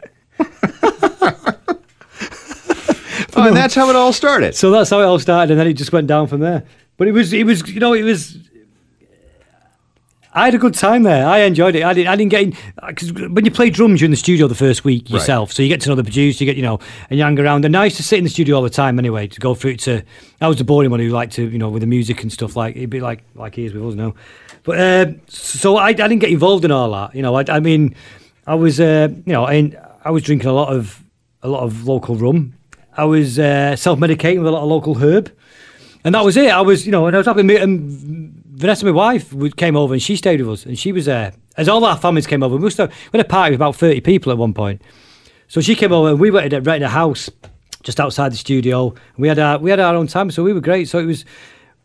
Oh, 3.35 3.49
and 3.49 3.56
that's 3.56 3.75
how 3.75 3.89
it 3.89 3.97
all 3.97 4.12
started. 4.12 4.55
So 4.55 4.71
that's 4.71 4.91
how 4.91 5.00
it 5.00 5.05
all 5.05 5.19
started, 5.19 5.53
and 5.53 5.61
then 5.61 5.67
it 5.67 5.73
just 5.73 5.93
went 5.93 6.06
down 6.06 6.27
from 6.27 6.41
there. 6.41 6.65
But 6.97 7.09
it 7.09 7.12
was, 7.12 7.33
it 7.33 7.44
was, 7.44 7.67
you 7.69 7.81
know, 7.81 7.94
it 7.94 8.03
was. 8.03 8.37
I 10.34 10.46
had 10.46 10.55
a 10.55 10.58
good 10.58 10.73
time 10.75 11.02
there. 11.02 11.26
I 11.26 11.40
enjoyed 11.40 11.75
it. 11.75 11.84
I 11.84 11.93
didn't, 11.93 12.08
I 12.08 12.17
didn't 12.17 12.31
get 12.31 12.43
in 12.43 12.56
because 12.87 13.12
when 13.12 13.44
you 13.44 13.50
play 13.50 13.69
drums, 13.69 14.00
you're 14.00 14.06
in 14.06 14.11
the 14.12 14.17
studio 14.17 14.49
the 14.49 14.55
first 14.55 14.82
week 14.82 15.11
yourself, 15.11 15.52
so 15.52 15.62
you 15.62 15.69
get 15.69 15.82
to 15.82 15.90
know 15.90 15.94
the 15.94 16.02
producer, 16.05 16.43
you 16.43 16.50
get, 16.50 16.56
you 16.56 16.62
know, 16.62 16.79
and 17.11 17.19
you 17.19 17.25
hang 17.25 17.38
around. 17.38 17.67
And 17.67 17.76
I 17.76 17.84
used 17.84 17.99
to 17.99 18.02
sit 18.02 18.17
in 18.17 18.25
the 18.25 18.31
studio 18.31 18.56
all 18.56 18.62
the 18.62 18.70
time 18.70 18.99
anyway 18.99 19.26
to 19.26 19.40
go 19.40 19.55
through. 19.55 19.76
To 19.76 20.02
I 20.40 20.49
was 20.49 20.56
the 20.56 20.64
boring 20.64 20.90
one 20.90 21.00
who 21.00 21.11
liked 21.11 21.34
to, 21.34 21.46
you 21.46 21.58
know, 21.58 21.69
with 21.69 21.82
the 21.82 21.87
music 21.87 22.23
and 22.23 22.32
stuff 22.32 22.56
like 22.56 22.76
it'd 22.76 22.88
be 22.88 23.00
like 23.00 23.25
like 23.34 23.56
he 23.56 23.67
is 23.67 23.75
with 23.75 23.84
us 23.84 23.94
now. 23.94 24.14
But 24.62 24.79
uh, 24.81 25.12
so 25.29 25.76
I, 25.76 25.88
I 25.88 25.93
didn't 25.93 26.20
get 26.20 26.31
involved 26.31 26.64
in 26.64 26.70
all 26.70 26.90
that. 26.93 27.14
You 27.14 27.20
know, 27.23 27.34
I, 27.34 27.44
I 27.49 27.61
mean, 27.61 27.94
I 28.46 28.55
was, 28.55 28.81
uh, 28.81 29.08
you 29.26 29.32
know, 29.34 29.44
I, 29.44 29.73
I 30.05 30.11
was 30.11 30.23
drinking 30.23 30.49
a 30.49 30.55
lot 30.55 30.73
of 30.73 31.02
a 31.43 31.49
lot 31.49 31.62
of 31.62 31.87
local 31.87 32.17
rum. 32.17 32.55
I 32.96 33.05
was 33.05 33.38
uh, 33.38 33.76
self 33.76 33.99
medicating 33.99 34.38
with 34.38 34.46
a 34.46 34.50
lot 34.50 34.62
of 34.62 34.69
local 34.69 34.94
herb. 34.94 35.31
And 36.05 36.14
that 36.14 36.25
was 36.25 36.37
it. 36.37 36.50
I 36.50 36.62
was, 36.62 36.84
you 36.87 36.90
know, 36.90 37.06
and 37.06 37.14
I 37.14 37.20
was 37.20 37.44
me- 37.44 37.56
And 37.56 38.42
Vanessa, 38.55 38.85
my 38.85 38.91
wife, 38.91 39.35
came 39.57 39.77
over 39.77 39.95
and 39.95 40.03
she 40.03 40.15
stayed 40.15 40.41
with 40.41 40.51
us, 40.51 40.67
and 40.67 40.79
she 40.79 40.93
was 40.93 41.07
there. 41.07 41.33
As 41.57 41.69
all 41.69 41.85
our 41.85 41.97
families 41.97 42.27
came 42.27 42.43
over, 42.43 42.57
we 42.57 42.63
must 42.63 42.79
have 42.79 42.91
we 43.13 43.19
had 43.19 43.27
a 43.27 43.29
party 43.29 43.53
with 43.53 43.59
about 43.59 43.77
thirty 43.77 44.01
people 44.01 44.31
at 44.31 44.39
one 44.39 44.53
point. 44.53 44.83
So 45.49 45.61
she 45.61 45.75
came 45.75 45.93
over, 45.93 46.11
and 46.11 46.21
we 46.21 46.31
went 46.31 46.51
to 46.51 46.61
rent 46.61 46.85
a 46.85 46.89
house 46.89 47.31
just 47.83 47.99
outside 47.99 48.33
the 48.33 48.37
studio. 48.37 48.95
We 49.17 49.29
had 49.29 49.39
our 49.39 49.59
we 49.59 49.71
had 49.71 49.81
our 49.81 49.95
own 49.95 50.07
time, 50.07 50.31
so 50.31 50.43
we 50.43 50.53
were 50.53 50.61
great. 50.61 50.89
So 50.89 50.99
it 50.99 51.07
was. 51.07 51.25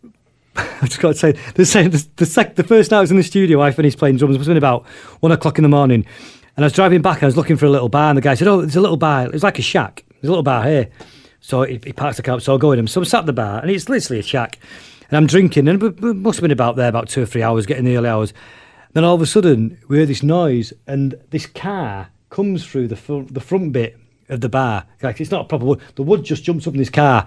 I 0.55 0.87
just 0.87 0.99
got 0.99 1.09
to 1.09 1.13
say, 1.13 1.33
the 1.53 1.65
same, 1.65 1.91
the, 1.91 2.03
the, 2.15 2.25
sec, 2.25 2.55
the 2.55 2.63
first 2.63 2.89
night 2.89 2.97
I 2.97 3.01
was 3.01 3.11
in 3.11 3.17
the 3.17 3.23
studio, 3.23 3.61
I 3.61 3.69
finished 3.69 3.99
playing 3.99 4.17
drums. 4.17 4.35
It 4.35 4.45
been 4.47 4.57
about 4.57 4.87
one 5.19 5.31
o'clock 5.31 5.59
in 5.59 5.61
the 5.61 5.69
morning, 5.69 6.03
and 6.55 6.65
I 6.65 6.65
was 6.65 6.73
driving 6.73 7.01
back. 7.03 7.17
and 7.17 7.23
I 7.23 7.27
was 7.27 7.37
looking 7.37 7.57
for 7.57 7.67
a 7.67 7.69
little 7.69 7.89
bar, 7.89 8.09
and 8.09 8.17
the 8.17 8.21
guy 8.21 8.33
said, 8.33 8.47
"Oh, 8.47 8.61
there's 8.61 8.75
a 8.75 8.81
little 8.81 8.97
bar. 8.97 9.29
It's 9.33 9.43
like 9.43 9.59
a 9.59 9.61
shack. 9.63 10.03
There's 10.09 10.29
a 10.29 10.31
little 10.31 10.43
bar 10.43 10.63
here." 10.63 10.89
So 11.39 11.63
he, 11.63 11.79
he 11.83 11.93
parks 11.93 12.17
the 12.17 12.23
car, 12.23 12.39
so 12.39 12.55
I 12.55 12.57
go 12.57 12.69
with 12.69 12.79
him. 12.79 12.87
So 12.87 12.99
I'm 13.01 13.05
sat 13.05 13.19
at 13.19 13.25
the 13.27 13.33
bar, 13.33 13.59
and 13.61 13.69
it's 13.69 13.87
literally 13.87 14.19
a 14.19 14.23
shack, 14.23 14.59
and 15.09 15.17
I'm 15.17 15.27
drinking, 15.27 15.67
and 15.67 15.81
we, 15.81 15.89
we 15.89 16.13
must 16.13 16.37
have 16.37 16.41
been 16.41 16.51
about 16.51 16.75
there 16.75 16.89
about 16.89 17.09
two 17.09 17.23
or 17.23 17.25
three 17.25 17.43
hours, 17.43 17.65
getting 17.65 17.85
the 17.85 17.97
early 17.97 18.09
hours. 18.09 18.33
Then 18.93 19.03
all 19.03 19.15
of 19.15 19.21
a 19.21 19.25
sudden, 19.25 19.79
we 19.87 19.97
hear 19.97 20.05
this 20.05 20.23
noise, 20.23 20.73
and 20.87 21.15
this 21.29 21.45
car 21.45 22.09
comes 22.29 22.65
through 22.65 22.87
the 22.87 22.95
front, 22.95 23.33
the 23.33 23.39
front 23.39 23.71
bit 23.71 23.97
of 24.29 24.41
the 24.41 24.49
bar. 24.49 24.85
Like 25.01 25.21
it's 25.21 25.31
not 25.31 25.45
a 25.45 25.47
proper 25.47 25.65
wood. 25.65 25.81
The 25.95 26.03
wood 26.03 26.23
just 26.23 26.43
jumps 26.43 26.67
up 26.67 26.73
in 26.73 26.79
this 26.79 26.89
car. 26.89 27.25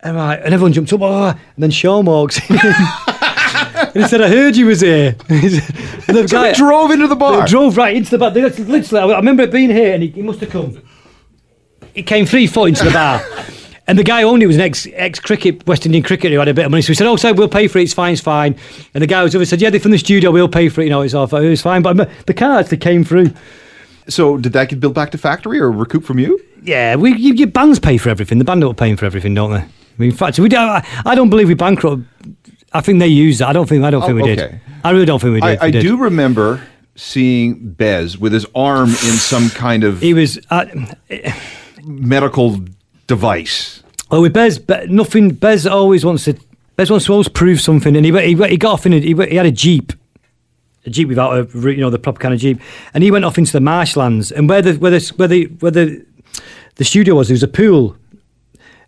And, 0.00 0.18
I, 0.18 0.34
and 0.36 0.52
everyone 0.52 0.72
jumps 0.72 0.92
up, 0.92 1.00
oh, 1.02 1.28
and 1.28 1.38
then 1.58 1.70
Sean 1.70 2.04
walks 2.04 2.38
in. 2.50 2.56
and 2.56 4.02
he 4.02 4.08
said, 4.08 4.20
I 4.20 4.28
heard 4.28 4.56
you 4.56 4.66
was 4.66 4.80
here. 4.80 5.16
and 5.28 5.40
the 5.40 6.26
So 6.28 6.42
we 6.42 6.52
drove 6.52 6.90
into 6.90 7.08
the 7.08 7.16
bar. 7.16 7.46
Drove 7.46 7.76
right 7.76 7.96
into 7.96 8.10
the 8.10 8.18
bar. 8.18 8.30
They, 8.30 8.42
literally, 8.42 9.12
I 9.12 9.16
remember 9.16 9.44
it 9.44 9.50
being 9.50 9.70
here, 9.70 9.94
and 9.94 10.02
he, 10.02 10.10
he 10.10 10.22
must 10.22 10.40
have 10.40 10.50
come. 10.50 10.82
He 11.94 12.02
came 12.02 12.26
three 12.26 12.46
foot 12.46 12.68
into 12.68 12.84
the 12.84 12.90
bar. 12.90 13.22
And 13.88 13.98
the 13.98 14.02
guy 14.04 14.22
who 14.22 14.28
owned 14.28 14.42
it 14.42 14.46
was 14.48 14.56
an 14.56 14.62
ex 14.62 14.86
ex 14.94 15.20
cricket 15.20 15.64
West 15.66 15.86
Indian 15.86 16.02
cricketer 16.02 16.34
who 16.34 16.38
had 16.40 16.48
a 16.48 16.54
bit 16.54 16.64
of 16.64 16.70
money. 16.70 16.82
So 16.82 16.88
he 16.88 16.94
said, 16.94 17.06
"Oh, 17.06 17.16
so 17.16 17.32
we'll 17.32 17.48
pay 17.48 17.68
for 17.68 17.78
it. 17.78 17.82
It's 17.84 17.94
fine, 17.94 18.14
it's 18.14 18.22
fine." 18.22 18.56
And 18.94 19.02
the 19.02 19.06
guy 19.06 19.22
was 19.22 19.34
over 19.36 19.44
said, 19.44 19.60
"Yeah, 19.62 19.70
they're 19.70 19.78
from 19.80 19.92
the 19.92 19.98
studio. 19.98 20.30
We'll 20.32 20.48
pay 20.48 20.68
for 20.68 20.80
it. 20.80 20.84
You 20.84 20.90
know, 20.90 21.02
it's 21.02 21.14
all 21.14 21.26
fine. 21.28 21.44
It 21.44 21.50
was 21.50 21.62
fine." 21.62 21.82
But 21.82 22.08
the 22.26 22.34
car 22.34 22.58
actually 22.58 22.78
came 22.78 23.04
through. 23.04 23.30
So 24.08 24.36
did 24.38 24.52
that 24.54 24.68
get 24.68 24.80
built 24.80 24.94
back 24.94 25.10
to 25.12 25.18
factory 25.18 25.60
or 25.60 25.70
recoup 25.70 26.04
from 26.04 26.18
you? 26.18 26.40
Yeah, 26.62 26.96
we 26.96 27.14
you, 27.16 27.34
your 27.34 27.48
bands 27.48 27.78
pay 27.78 27.96
for 27.96 28.08
everything. 28.08 28.38
The 28.38 28.44
band 28.44 28.64
are 28.64 28.74
paying 28.74 28.96
for 28.96 29.04
everything, 29.06 29.34
don't 29.34 29.50
they? 29.52 29.58
I 29.58 29.68
mean, 29.98 30.10
in 30.10 30.16
fact, 30.16 30.38
we 30.38 30.48
don't, 30.48 30.68
I, 30.68 30.84
I 31.04 31.14
don't 31.14 31.30
believe 31.30 31.48
we 31.48 31.54
bankrupt. 31.54 32.02
I 32.72 32.80
think 32.80 32.98
they 32.98 33.06
used 33.06 33.40
that. 33.40 33.48
I 33.48 33.52
don't 33.52 33.68
think. 33.68 33.84
I 33.84 33.90
don't 33.90 34.02
think 34.02 34.12
Oh, 34.20 34.24
we 34.24 34.32
okay. 34.32 34.34
did. 34.36 34.60
I 34.84 34.90
really 34.90 35.06
don't 35.06 35.20
think 35.20 35.34
we 35.34 35.40
did. 35.40 35.58
I, 35.60 35.66
I 35.66 35.70
did. 35.70 35.82
do 35.82 35.96
remember 35.96 36.60
seeing 36.96 37.70
Bez 37.72 38.18
with 38.18 38.32
his 38.32 38.46
arm 38.54 38.88
in 38.88 38.94
some 38.96 39.48
kind 39.50 39.84
of 39.84 40.00
He 40.00 40.12
was. 40.12 40.38
Uh, 40.50 40.66
medical 41.84 42.60
device. 43.06 43.82
Oh, 44.10 44.22
with 44.22 44.32
Bez, 44.32 44.58
Be- 44.58 44.86
nothing. 44.88 45.30
Bez 45.30 45.66
always 45.66 46.04
wants 46.04 46.24
to. 46.24 46.36
Bez 46.76 46.90
wants 46.90 47.06
to 47.06 47.12
always 47.12 47.28
prove 47.28 47.60
something, 47.60 47.96
and 47.96 48.04
he 48.04 48.12
he, 48.12 48.34
he 48.48 48.56
got 48.56 48.72
off 48.72 48.86
in 48.86 48.92
a, 48.92 49.00
he, 49.00 49.14
he 49.14 49.36
had 49.36 49.46
a 49.46 49.50
jeep, 49.50 49.92
a 50.84 50.90
jeep 50.90 51.08
without 51.08 51.32
a 51.54 51.58
you 51.70 51.78
know 51.78 51.90
the 51.90 51.98
proper 51.98 52.20
kind 52.20 52.34
of 52.34 52.40
jeep, 52.40 52.60
and 52.92 53.02
he 53.02 53.10
went 53.10 53.24
off 53.24 53.38
into 53.38 53.52
the 53.52 53.60
marshlands, 53.60 54.30
and 54.30 54.48
where 54.48 54.62
the 54.62 54.74
where 54.74 54.90
the 54.90 55.12
where 55.16 55.28
the 55.28 55.44
where 55.60 55.70
the, 55.72 56.04
the 56.76 56.84
studio 56.84 57.14
was, 57.14 57.28
there 57.28 57.34
was 57.34 57.42
a 57.42 57.48
pool, 57.48 57.96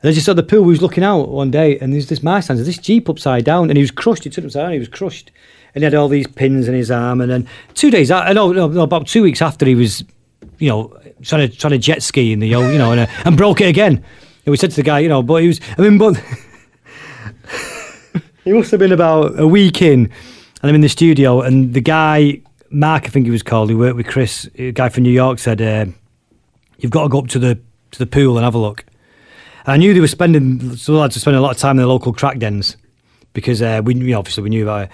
And 0.02 0.10
I 0.10 0.12
just 0.12 0.26
saw 0.26 0.34
the 0.34 0.42
pool. 0.42 0.62
We 0.62 0.70
was 0.70 0.82
looking 0.82 1.02
out 1.02 1.28
one 1.30 1.50
day, 1.50 1.78
and 1.78 1.92
there's 1.92 2.08
this 2.08 2.22
marshlands, 2.22 2.64
this 2.64 2.78
jeep 2.78 3.08
upside 3.08 3.44
down, 3.44 3.70
and 3.70 3.76
he 3.76 3.82
was 3.82 3.90
crushed. 3.90 4.25
He 4.25 4.30
turned 4.30 4.46
upside 4.46 4.64
down. 4.64 4.72
He 4.72 4.78
was 4.78 4.88
crushed, 4.88 5.30
and 5.75 5.82
he 5.82 5.84
had 5.84 5.94
all 5.94 6.08
these 6.08 6.26
pins 6.26 6.68
in 6.68 6.75
his 6.75 6.90
arm. 6.90 7.20
And 7.20 7.30
then 7.30 7.48
two 7.75 7.90
days, 7.90 8.10
no, 8.10 8.32
no, 8.32 8.52
no, 8.52 8.82
about 8.82 9.06
two 9.06 9.22
weeks 9.22 9.42
after, 9.42 9.66
he 9.66 9.75
was, 9.75 10.04
you 10.58 10.68
know, 10.68 10.96
trying 11.22 11.48
to 11.48 11.56
trying 11.56 11.72
to 11.72 11.78
jet 11.78 12.02
ski 12.02 12.32
in 12.32 12.40
the, 12.40 12.54
old, 12.54 12.72
you 12.72 12.78
know, 12.78 12.92
and, 12.92 13.00
uh, 13.00 13.06
and 13.24 13.36
broke 13.36 13.60
it 13.60 13.66
again. 13.66 13.96
And 13.96 14.50
we 14.50 14.56
said 14.56 14.70
to 14.70 14.76
the 14.76 14.82
guy, 14.82 15.00
you 15.00 15.08
know, 15.08 15.22
but 15.22 15.42
he 15.42 15.48
was, 15.48 15.60
I 15.76 15.82
mean, 15.82 15.98
but 15.98 16.14
he 18.44 18.52
must 18.52 18.70
have 18.70 18.80
been 18.80 18.92
about 18.92 19.38
a 19.38 19.46
week 19.46 19.82
in, 19.82 20.04
and 20.04 20.10
I'm 20.62 20.74
in 20.74 20.80
the 20.80 20.88
studio, 20.88 21.42
and 21.42 21.74
the 21.74 21.80
guy, 21.80 22.40
Mark, 22.70 23.04
I 23.04 23.08
think 23.08 23.26
he 23.26 23.30
was 23.30 23.42
called, 23.42 23.70
who 23.70 23.78
worked 23.78 23.96
with 23.96 24.06
Chris, 24.06 24.48
a 24.56 24.72
guy 24.72 24.88
from 24.88 25.02
New 25.04 25.12
York, 25.12 25.38
said, 25.38 25.60
uh, 25.60 25.86
"You've 26.78 26.92
got 26.92 27.02
to 27.04 27.08
go 27.08 27.18
up 27.18 27.28
to 27.28 27.38
the 27.38 27.58
to 27.92 27.98
the 27.98 28.06
pool 28.06 28.36
and 28.36 28.44
have 28.44 28.54
a 28.54 28.58
look." 28.58 28.84
And 29.64 29.74
I 29.74 29.76
knew 29.76 29.92
they 29.92 30.00
were 30.00 30.08
spending, 30.08 30.76
so 30.76 30.94
lads 30.94 31.16
were 31.16 31.20
spending 31.20 31.38
a 31.38 31.42
lot 31.42 31.52
of 31.52 31.58
time 31.58 31.72
in 31.72 31.82
the 31.82 31.86
local 31.86 32.12
crack 32.12 32.38
dens 32.38 32.76
because 33.34 33.62
uh, 33.62 33.82
we, 33.84 33.94
you 33.94 34.12
know, 34.12 34.18
obviously 34.18 34.42
we 34.42 34.50
knew 34.50 34.62
about 34.62 34.84
it. 34.84 34.90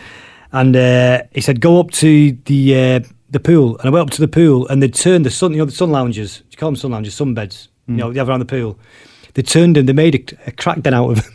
And 0.52 0.76
uh, 0.76 1.22
he 1.32 1.40
said, 1.40 1.60
"Go 1.60 1.80
up 1.80 1.90
to 1.92 2.32
the 2.44 2.76
uh, 2.76 3.00
the 3.34 3.40
pool," 3.40 3.76
and 3.78 3.86
I 3.86 3.90
went 3.90 4.06
up 4.06 4.10
to 4.14 4.20
the 4.20 4.28
pool, 4.28 4.66
and 4.68 4.82
they 4.82 4.88
turned 4.88 5.26
the 5.26 5.30
sun, 5.30 5.52
you 5.52 5.58
know, 5.58 5.66
the 5.66 5.72
sun 5.72 5.90
lounges. 5.90 6.42
You 6.50 6.56
call 6.56 6.68
them 6.70 6.76
sun 6.76 6.92
lounges? 6.92 7.14
Sunbeds. 7.14 7.68
You 7.86 7.94
mm. 7.94 7.96
know, 7.98 8.12
they 8.12 8.18
have 8.18 8.28
around 8.30 8.40
the 8.40 8.46
pool. 8.46 8.78
They 9.34 9.42
turned 9.42 9.76
them. 9.76 9.86
They 9.86 9.92
made 9.92 10.14
a, 10.14 10.48
a 10.48 10.52
crack 10.52 10.80
den 10.80 10.94
out 10.94 11.10
of 11.10 11.22
them. 11.22 11.34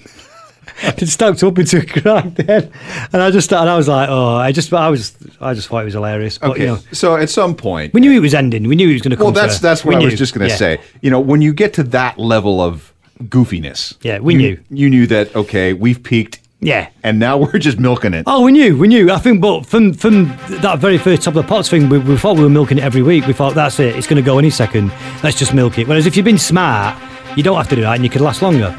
it 0.97 1.07
stacked 1.07 1.43
up 1.43 1.59
into 1.59 1.79
a 1.79 1.85
crack 1.85 2.33
den, 2.35 2.71
and 3.13 3.21
I 3.21 3.29
just 3.31 3.51
and 3.53 3.69
I 3.69 3.75
was 3.75 3.87
like, 3.87 4.09
oh, 4.09 4.35
I 4.35 4.51
just 4.51 4.73
I 4.73 4.89
was 4.89 5.15
I 5.39 5.53
just 5.53 5.67
thought 5.67 5.81
it 5.81 5.85
was 5.85 5.93
hilarious. 5.93 6.37
But 6.37 6.51
Okay, 6.51 6.61
you 6.61 6.67
know, 6.67 6.79
so 6.91 7.15
at 7.17 7.29
some 7.29 7.55
point, 7.55 7.93
we 7.93 8.01
knew 8.01 8.11
it 8.11 8.19
was 8.19 8.33
ending. 8.33 8.67
We 8.67 8.75
knew 8.75 8.89
it 8.89 8.93
was 8.93 9.01
going 9.01 9.11
to 9.11 9.17
come. 9.17 9.25
well, 9.25 9.33
that's 9.33 9.57
to- 9.57 9.61
that's 9.61 9.85
what 9.85 9.95
I 9.95 9.99
was 9.99 10.15
just 10.17 10.33
going 10.33 10.47
to 10.47 10.53
Yeah. 10.53 10.57
say. 10.57 10.81
You 11.01 11.11
know, 11.11 11.19
when 11.19 11.41
you 11.41 11.53
get 11.53 11.73
to 11.73 11.83
that 11.83 12.17
level 12.17 12.61
of 12.61 12.93
goofiness, 13.23 13.95
Yeah, 14.01 14.19
we 14.19 14.33
you- 14.33 14.39
knew. 14.39 14.59
You 14.69 14.89
knew 14.89 15.07
that 15.07 15.35
okay, 15.35 15.73
we've 15.73 16.01
peaked, 16.01 16.38
Yeah. 16.61 16.89
and 17.03 17.19
now 17.19 17.37
we're 17.37 17.57
just 17.59 17.79
milking 17.79 18.13
it. 18.13 18.23
Oh, 18.27 18.43
we 18.43 18.51
knew, 18.51 18.77
we 18.77 18.87
knew. 18.87 19.11
I 19.11 19.17
think, 19.17 19.41
but 19.41 19.65
from 19.65 19.93
from 19.93 20.27
that 20.61 20.79
very 20.79 20.97
first 20.97 21.21
Top 21.23 21.35
of 21.35 21.43
the 21.43 21.47
Pops 21.47 21.69
thing, 21.69 21.87
we, 21.89 21.99
we 21.99 22.17
thought 22.17 22.35
we 22.37 22.43
were 22.43 22.49
milking 22.49 22.77
it 22.77 22.83
every 22.83 23.01
week. 23.01 23.25
We 23.27 23.33
thought 23.33 23.55
that's 23.55 23.79
it; 23.79 23.95
it's 23.95 24.07
going 24.07 24.21
to 24.21 24.25
go 24.25 24.37
any 24.39 24.49
second. 24.49 24.91
Let's 25.23 25.37
just 25.39 25.53
milk 25.53 25.77
it. 25.77 25.87
Whereas 25.87 26.05
if 26.05 26.15
you've 26.17 26.25
been 26.25 26.37
smart, 26.37 26.97
you 27.37 27.43
don't 27.43 27.55
have 27.57 27.69
to 27.69 27.75
do 27.75 27.81
that, 27.83 27.95
and 27.95 28.03
you 28.03 28.09
could 28.09 28.21
last 28.21 28.41
longer. 28.41 28.75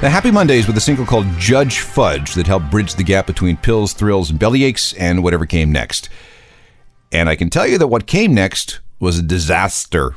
The 0.00 0.08
Happy 0.08 0.30
Mondays 0.30 0.66
with 0.66 0.78
a 0.78 0.80
single 0.80 1.04
called 1.04 1.26
Judge 1.36 1.80
Fudge 1.80 2.32
that 2.32 2.46
helped 2.46 2.70
bridge 2.70 2.94
the 2.94 3.02
gap 3.02 3.26
between 3.26 3.58
pills, 3.58 3.92
thrills, 3.92 4.30
and 4.30 4.40
bellyaches 4.40 4.94
and 4.98 5.22
whatever 5.22 5.44
came 5.44 5.70
next. 5.70 6.08
And 7.12 7.28
I 7.28 7.36
can 7.36 7.50
tell 7.50 7.66
you 7.66 7.76
that 7.76 7.88
what 7.88 8.06
came 8.06 8.32
next 8.32 8.80
was 8.98 9.18
a 9.18 9.22
disaster. 9.22 10.14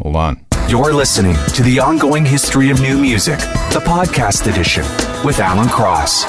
Hold 0.00 0.16
on. 0.16 0.46
You're 0.70 0.94
listening 0.94 1.36
to 1.54 1.62
the 1.62 1.80
ongoing 1.80 2.24
history 2.24 2.70
of 2.70 2.80
new 2.80 2.98
music, 2.98 3.38
the 3.74 3.82
podcast 3.84 4.50
edition 4.50 4.84
with 5.22 5.38
Alan 5.38 5.68
Cross. 5.68 6.24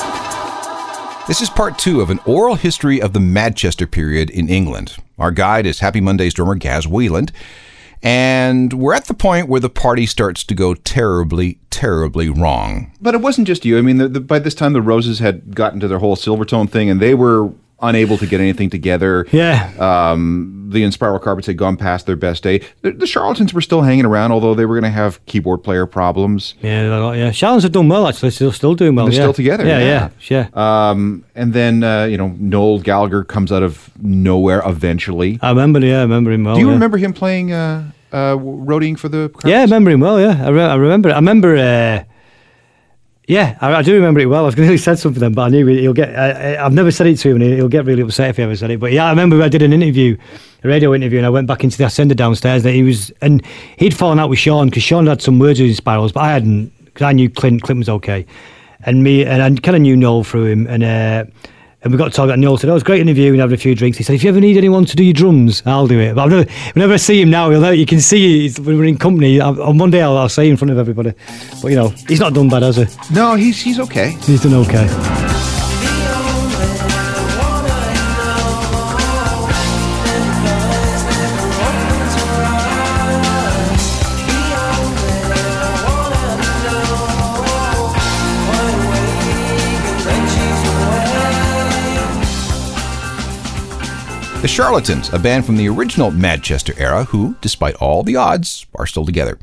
This 1.28 1.40
is 1.40 1.50
part 1.50 1.80
two 1.80 2.02
of 2.02 2.10
an 2.10 2.20
oral 2.26 2.56
history 2.56 3.02
of 3.02 3.14
the 3.14 3.22
Manchester 3.22 3.88
period 3.88 4.30
in 4.30 4.50
England. 4.50 4.98
Our 5.18 5.32
guide 5.32 5.66
is 5.66 5.80
Happy 5.80 6.02
Mondays 6.02 6.34
drummer 6.34 6.56
Gaz 6.56 6.90
Whelan. 6.90 7.30
And 8.04 8.74
we're 8.74 8.94
at 8.94 9.06
the 9.06 9.14
point 9.14 9.48
where 9.48 9.60
the 9.60 9.70
party 9.70 10.06
starts 10.06 10.44
to 10.46 10.56
go 10.56 10.74
terribly, 10.74 11.60
terribly 11.70 12.30
wrong. 12.30 12.92
But 13.00 13.14
it 13.14 13.22
wasn't 13.22 13.48
just 13.48 13.64
you. 13.64 13.78
I 13.78 13.82
mean, 13.82 13.98
the, 13.98 14.08
the, 14.08 14.20
by 14.20 14.40
this 14.40 14.56
time, 14.56 14.74
the 14.74 14.82
Roses 14.82 15.20
had 15.20 15.56
gotten 15.56 15.80
to 15.82 15.88
their 15.88 16.00
whole 16.00 16.16
Silvertone 16.16 16.70
thing, 16.70 16.90
and 16.90 17.00
they 17.00 17.14
were 17.14 17.52
unable 17.82 18.18
to 18.18 18.28
get 18.28 18.40
anything 18.40 18.70
together. 18.70 19.26
Yeah. 19.32 19.72
Um, 19.80 20.70
the 20.70 20.84
Inspiral 20.84 21.22
Carpets 21.22 21.48
had 21.48 21.58
gone 21.58 21.78
past 21.78 22.06
their 22.06 22.16
best 22.16 22.44
day. 22.44 22.62
The, 22.82 22.92
the 22.92 23.08
Charlatans 23.08 23.54
were 23.54 23.62
still 23.62 23.82
hanging 23.82 24.06
around, 24.06 24.32
although 24.32 24.54
they 24.54 24.66
were 24.66 24.76
going 24.76 24.90
to 24.92 24.96
have 24.96 25.24
keyboard 25.26 25.64
player 25.64 25.86
problems. 25.86 26.56
Yeah, 26.62 26.84
they're 26.84 27.16
yeah. 27.16 27.32
Shallons 27.32 27.64
have 27.64 27.72
done 27.72 27.90
well 27.90 28.08
actually. 28.08 28.32
Still, 28.32 28.52
still 28.52 28.76
doing 28.76 28.96
well. 28.96 29.06
They're 29.06 29.16
yeah. 29.16 29.22
still 29.22 29.34
together, 29.34 29.66
Yeah, 29.66 29.80
yeah. 29.80 30.10
yeah, 30.30 30.48
yeah. 30.54 30.90
Um, 30.90 31.26
and 31.36 31.54
then, 31.54 31.84
uh, 31.84 32.06
you 32.06 32.18
know, 32.18 32.36
Noel 32.38 32.80
Gallagher 32.80 33.24
comes 33.24 33.52
out 33.52 33.64
of 33.64 33.92
nowhere 34.02 34.62
eventually. 34.66 35.40
I 35.42 35.50
remember. 35.50 35.80
Yeah, 35.80 36.00
I 36.00 36.02
remember 36.04 36.32
him 36.32 36.44
well. 36.44 36.56
Do 36.56 36.62
you 36.62 36.68
yeah. 36.68 36.74
remember 36.74 36.98
him 36.98 37.14
playing 37.14 37.52
uh, 37.52 37.92
uh, 38.12 38.36
roadieing 38.36 38.98
for 38.98 39.10
the 39.10 39.30
Carpets? 39.30 39.50
Yeah, 39.50 39.60
I 39.60 39.64
remember 39.64 39.92
him 39.92 40.00
well. 40.00 40.20
Yeah, 40.20 40.46
I, 40.46 40.50
re- 40.50 40.64
I 40.64 40.76
remember. 40.76 41.10
I 41.10 41.16
remember. 41.16 42.06
Yeah, 43.32 43.58
I, 43.62 43.76
I 43.76 43.82
do 43.82 43.94
remember 43.94 44.20
it 44.20 44.26
well. 44.26 44.42
I 44.44 44.46
was 44.46 44.56
going 44.56 44.68
to 44.68 44.78
say 44.78 44.94
something 44.96 45.22
then, 45.22 45.32
but 45.32 45.44
I 45.44 45.48
knew 45.48 45.66
he'll 45.66 45.94
get. 45.94 46.14
I, 46.20 46.62
I've 46.66 46.74
never 46.74 46.92
said 46.92 47.08
it 47.08 47.16
to 47.20 47.30
him, 47.30 47.42
and 47.42 47.54
he'll 47.54 47.70
get 47.70 47.86
really 47.86 48.02
upset 48.02 48.30
if 48.30 48.36
he 48.36 48.44
ever 48.44 48.58
said 48.58 48.72
it. 48.72 48.80
But 48.82 48.92
yeah, 48.92 49.06
I 49.06 49.10
remember 49.10 49.42
I 49.42 49.48
did 49.48 49.62
an 49.62 49.72
interview, 49.72 50.18
a 50.66 50.68
radio 50.68 50.94
interview, 50.94 51.18
and 51.18 51.26
I 51.26 51.30
went 51.30 51.48
back 51.48 51.64
into 51.64 51.78
the 51.78 51.86
ascender 51.86 52.14
downstairs. 52.14 52.64
That 52.64 52.74
he 52.74 52.84
was, 52.84 53.10
and 53.22 53.42
he'd 53.78 53.96
fallen 53.96 54.20
out 54.20 54.30
with 54.30 54.38
Sean 54.38 54.68
because 54.68 54.84
Sean 54.84 55.08
had 55.08 55.22
some 55.22 55.40
words 55.40 55.62
with 55.62 55.70
his 55.70 55.78
spirals, 55.78 56.12
but 56.12 56.20
I 56.20 56.34
hadn't 56.34 56.74
because 56.84 57.04
I 57.04 57.14
knew 57.14 57.30
Clint. 57.30 57.62
Clint 57.62 57.78
was 57.78 57.88
okay, 57.88 58.26
and 58.82 59.02
me, 59.02 59.24
and 59.24 59.42
I 59.42 59.50
kind 59.62 59.78
of 59.78 59.82
knew 59.82 59.96
Noel 59.96 60.26
through 60.26 60.48
him, 60.48 60.68
and. 60.68 60.84
Uh, 60.84 61.32
and 61.84 61.92
we 61.92 61.98
got 61.98 62.14
talking, 62.14 62.34
and 62.34 62.42
Noel 62.42 62.58
said, 62.58 62.70
Oh, 62.70 62.74
it 62.74 62.76
was 62.76 62.84
a 62.84 62.86
great 62.86 63.02
interview 63.02 63.32
and 63.32 63.40
having 63.40 63.56
a 63.56 63.58
few 63.58 63.74
drinks. 63.74 63.98
He 63.98 64.04
said, 64.04 64.14
If 64.16 64.24
you 64.24 64.30
ever 64.30 64.40
need 64.40 64.58
anyone 64.58 64.86
to 64.86 64.96
do 64.96 65.04
your 65.04 65.14
drums, 65.14 65.64
I'll 65.66 65.88
do 65.88 66.00
it. 66.00 66.16
But 66.16 66.24
I've 66.24 66.30
never, 66.30 66.52
whenever 66.74 66.94
I 66.94 66.98
see 66.98 67.22
him 67.22 67.30
now, 67.30 67.50
he'll 67.50 67.62
know, 67.62 67.72
you 67.72 67.86
can 67.86 68.00
see 68.00 68.42
he's, 68.42 68.60
when 68.60 68.78
we're 68.78 68.86
in 68.86 68.98
company. 68.98 69.42
I, 69.42 69.50
on 69.50 69.78
one 69.78 69.90
day 69.90 70.02
I'll, 70.02 70.18
I'll 70.18 70.30
say 70.30 70.50
in 70.50 70.58
front 70.58 70.72
of 70.72 70.78
everybody. 70.78 71.14
But, 71.62 71.70
you 71.70 71.76
know, 71.76 71.90
he's 72.08 72.20
not 72.20 72.34
done 72.34 72.50
bad, 72.50 72.64
has 72.64 72.78
he? 72.78 72.86
No, 73.14 73.36
he's 73.36 73.62
he's 73.62 73.80
okay. 73.80 74.12
He's 74.24 74.44
done 74.44 74.54
okay. 74.54 75.21
The 94.42 94.48
Charlatans, 94.48 95.14
a 95.14 95.20
band 95.20 95.46
from 95.46 95.56
the 95.56 95.70
original 95.70 96.10
Manchester 96.10 96.74
era 96.78 97.04
who, 97.04 97.36
despite 97.42 97.76
all 97.76 98.02
the 98.02 98.16
odds, 98.16 98.66
are 98.74 98.88
still 98.88 99.06
together. 99.06 99.38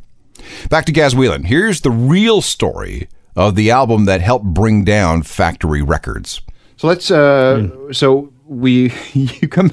Back 0.70 0.86
to 0.86 0.92
Gaz 0.92 1.14
Whelan. 1.14 1.44
Here's 1.44 1.82
the 1.82 1.90
real 1.90 2.42
story 2.42 3.08
of 3.36 3.54
the 3.54 3.70
album 3.70 4.06
that 4.06 4.20
helped 4.20 4.46
bring 4.46 4.82
down 4.82 5.22
Factory 5.22 5.82
Records. 5.82 6.40
So 6.76 6.88
let's. 6.88 7.12
Uh, 7.12 7.92
So 7.92 8.32
we 8.44 8.92
you 9.12 9.46
come 9.46 9.70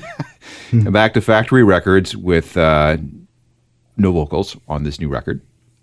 back 0.92 1.16
to 1.16 1.22
Factory 1.22 1.64
Records 1.64 2.16
with 2.16 2.56
uh, 2.56 2.98
no 3.98 4.12
vocals 4.12 4.56
on 4.68 4.84
this 4.84 5.00
new 5.00 5.10
record 5.10 5.42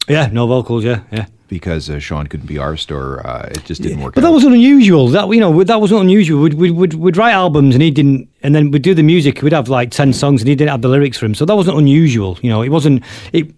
Yeah, 0.09 0.29
no 0.31 0.47
vocals, 0.47 0.85
yeah, 0.85 1.01
yeah. 1.11 1.27
Because 1.53 1.91
uh, 1.91 1.99
Sean 1.99 2.27
couldn't 2.29 2.47
be 2.47 2.55
arsed 2.55 2.91
or 2.91 3.25
uh, 3.27 3.51
it 3.51 3.63
just 3.67 3.83
didn't 3.83 4.01
work. 4.01 4.15
But 4.15 4.23
that 4.23 4.33
wasn't 4.33 4.55
unusual. 4.55 5.09
That 5.09 5.29
you 5.29 5.39
know, 5.39 5.63
that 5.65 5.83
wasn't 5.83 6.01
unusual. 6.01 6.41
We'd, 6.41 6.55
we'd, 6.55 6.71
we'd, 6.71 6.95
we'd 6.95 7.17
write 7.19 7.33
albums 7.33 7.75
and 7.75 7.83
he 7.83 7.91
didn't, 7.91 8.31
and 8.43 8.55
then 8.55 8.71
we'd 8.71 8.81
do 8.81 8.95
the 8.95 9.03
music. 9.03 9.43
We'd 9.43 9.53
have 9.53 9.69
like 9.69 9.91
ten 9.91 10.15
songs 10.15 10.41
and 10.41 10.49
he 10.49 10.55
didn't 10.55 10.71
have 10.71 10.81
the 10.81 10.89
lyrics 10.89 11.19
for 11.19 11.27
him. 11.27 11.35
So 11.35 11.45
that 11.45 11.55
wasn't 11.55 11.77
unusual. 11.77 12.39
You 12.41 12.49
know, 12.49 12.63
it 12.63 12.71
wasn't. 12.71 13.05
It. 13.35 13.55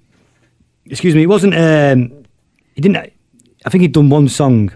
Excuse 0.87 1.15
me. 1.15 1.23
It 1.23 1.29
wasn't. 1.29 1.55
Um, 1.55 2.25
he 2.75 2.81
didn't. 2.81 2.97
I 2.97 3.71
think 3.71 3.83
he'd 3.83 3.93
done 3.93 4.11
one 4.11 4.29
song, 4.29 4.73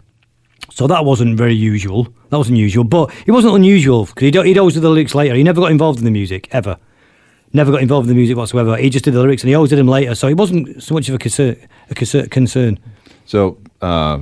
so 0.70 0.86
that 0.86 1.04
wasn't 1.04 1.36
very 1.36 1.54
usual. 1.54 2.04
That 2.30 2.38
wasn't 2.38 2.58
usual, 2.58 2.84
but 2.84 3.12
it 3.26 3.32
wasn't 3.32 3.56
unusual 3.56 4.06
because 4.06 4.22
he'd, 4.22 4.36
he'd 4.46 4.58
always 4.58 4.74
do 4.74 4.80
the 4.80 4.90
lyrics 4.90 5.16
later. 5.16 5.34
He 5.34 5.42
never 5.42 5.60
got 5.60 5.72
involved 5.72 5.98
in 5.98 6.04
the 6.04 6.12
music 6.12 6.46
ever. 6.52 6.78
Never 7.52 7.72
got 7.72 7.80
involved 7.80 8.04
in 8.04 8.14
the 8.14 8.14
music 8.14 8.36
whatsoever. 8.36 8.76
He 8.76 8.90
just 8.90 9.04
did 9.04 9.14
the 9.14 9.20
lyrics 9.20 9.42
and 9.42 9.48
he 9.48 9.54
always 9.54 9.70
did 9.70 9.78
them 9.78 9.88
later. 9.88 10.14
So 10.14 10.28
it 10.28 10.36
wasn't 10.36 10.82
so 10.82 10.94
much 10.94 11.08
of 11.08 11.14
a 11.14 11.18
concern. 11.18 11.56
A 11.90 11.94
concern. 11.94 12.78
So 13.28 13.58
uh, 13.82 14.20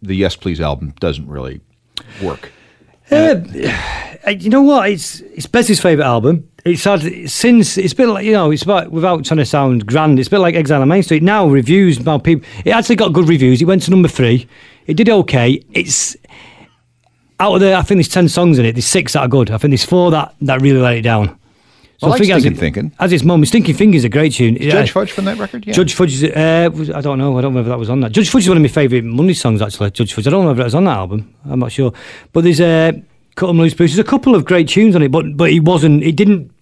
the 0.00 0.14
Yes 0.14 0.34
Please 0.34 0.62
album 0.62 0.94
doesn't 0.98 1.28
really 1.28 1.60
work. 2.22 2.50
Uh, 3.10 3.34
you 4.28 4.48
know 4.48 4.62
what? 4.62 4.88
It's 4.88 5.20
it's 5.20 5.46
Bez's 5.46 5.78
favourite 5.78 6.08
album. 6.08 6.48
It's 6.64 6.84
had 6.84 7.02
since 7.28 7.76
it's 7.76 7.92
been 7.92 8.08
like 8.08 8.24
you 8.24 8.32
know 8.32 8.50
it's 8.50 8.62
about 8.62 8.90
without 8.90 9.26
trying 9.26 9.36
to 9.36 9.44
sound 9.44 9.86
grand. 9.86 10.18
It's 10.18 10.30
been 10.30 10.40
like 10.40 10.54
Exile 10.54 10.80
on 10.80 10.88
Main 10.88 11.02
Street. 11.02 11.22
Now 11.22 11.48
reviews 11.48 11.98
about 11.98 12.24
people. 12.24 12.48
It 12.64 12.70
actually 12.70 12.96
got 12.96 13.12
good 13.12 13.28
reviews. 13.28 13.60
It 13.60 13.66
went 13.66 13.82
to 13.82 13.90
number 13.90 14.08
three. 14.08 14.48
It 14.86 14.94
did 14.94 15.10
okay. 15.10 15.62
It's 15.72 16.16
out 17.38 17.56
of 17.56 17.60
the. 17.60 17.74
I 17.74 17.82
think 17.82 17.98
there's 17.98 18.08
ten 18.08 18.30
songs 18.30 18.58
in 18.58 18.64
it. 18.64 18.72
There's 18.72 18.86
six 18.86 19.12
that 19.12 19.20
are 19.20 19.28
good. 19.28 19.50
I 19.50 19.58
think 19.58 19.72
there's 19.72 19.84
four 19.84 20.10
that 20.12 20.34
that 20.40 20.62
really 20.62 20.80
let 20.80 20.96
it 20.96 21.02
down. 21.02 21.37
I 22.06 22.10
like 22.10 22.20
think 22.20 22.32
as 22.32 22.42
Stinking 22.42 22.56
it- 22.58 22.60
Thinking. 22.60 22.92
As 23.00 23.12
its 23.12 23.24
moment, 23.24 23.48
Stinking 23.48 23.74
Fingers 23.74 24.00
is 24.02 24.04
a 24.04 24.08
great 24.08 24.32
tune. 24.32 24.56
Judge 24.56 24.92
Fudge 24.92 25.10
from 25.10 25.24
that 25.24 25.36
record? 25.38 25.66
Yeah. 25.66 25.72
Judge 25.72 25.94
Fudge, 25.94 26.22
is, 26.22 26.24
uh, 26.24 26.70
was, 26.72 26.90
I 26.90 27.00
don't 27.00 27.18
know. 27.18 27.36
I 27.36 27.40
don't 27.40 27.50
remember 27.52 27.58
whether 27.60 27.68
that 27.70 27.78
was 27.78 27.90
on 27.90 28.00
that. 28.00 28.12
Judge 28.12 28.30
Fudge 28.30 28.44
is 28.44 28.48
one 28.48 28.56
of 28.56 28.62
my 28.62 28.68
favourite 28.68 29.02
Monday 29.04 29.34
songs, 29.34 29.60
actually. 29.60 29.90
Judge 29.90 30.14
Fudge. 30.14 30.26
I 30.26 30.30
don't 30.30 30.42
know 30.42 30.48
whether 30.50 30.60
it 30.60 30.64
was 30.64 30.74
on 30.76 30.84
that 30.84 30.96
album. 30.96 31.34
I'm 31.44 31.58
not 31.58 31.72
sure. 31.72 31.92
But 32.32 32.44
there's 32.44 32.60
uh, 32.60 32.92
Cut 33.34 33.48
'em 33.48 33.58
Loose 33.58 33.74
Bruce. 33.74 33.90
There's 33.94 34.06
a 34.06 34.08
couple 34.08 34.34
of 34.36 34.44
great 34.44 34.68
tunes 34.68 34.94
on 34.94 35.02
it, 35.02 35.10
but 35.10 35.36
but 35.36 35.50
it 35.50 35.60
wasn't. 35.64 36.02
It 36.04 36.14
didn't. 36.14 36.52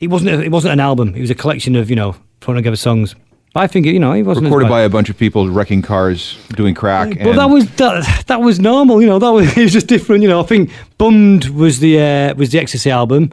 It 0.00 0.08
wasn't. 0.08 0.30
A, 0.30 0.42
it 0.42 0.50
wasn't 0.50 0.72
an 0.72 0.80
album. 0.80 1.14
It 1.14 1.20
was 1.20 1.30
a 1.30 1.34
collection 1.36 1.76
of 1.76 1.88
you 1.88 1.96
know 1.96 2.16
putting 2.40 2.56
together 2.56 2.76
songs. 2.76 3.14
I 3.54 3.66
think 3.66 3.84
you 3.84 3.98
know 4.00 4.14
he 4.14 4.22
wasn't 4.22 4.46
Recorded 4.46 4.68
by 4.70 4.80
a 4.80 4.88
bunch 4.88 5.10
of 5.10 5.18
people 5.18 5.48
wrecking 5.50 5.82
cars, 5.82 6.38
doing 6.56 6.74
crack. 6.74 7.10
But 7.18 7.26
and 7.28 7.38
that 7.38 7.50
was 7.50 7.70
that, 7.76 8.24
that 8.26 8.40
was 8.40 8.58
normal, 8.58 9.02
you 9.02 9.06
know. 9.06 9.18
That 9.18 9.30
was 9.30 9.46
it 9.56 9.62
was 9.62 9.72
just 9.72 9.88
different, 9.88 10.22
you 10.22 10.28
know. 10.28 10.40
I 10.40 10.44
think 10.44 10.70
Bummed 10.98 11.48
was 11.50 11.78
the 11.78 12.00
uh, 12.00 12.34
was 12.34 12.50
the 12.50 12.58
ecstasy 12.58 12.90
album, 12.90 13.30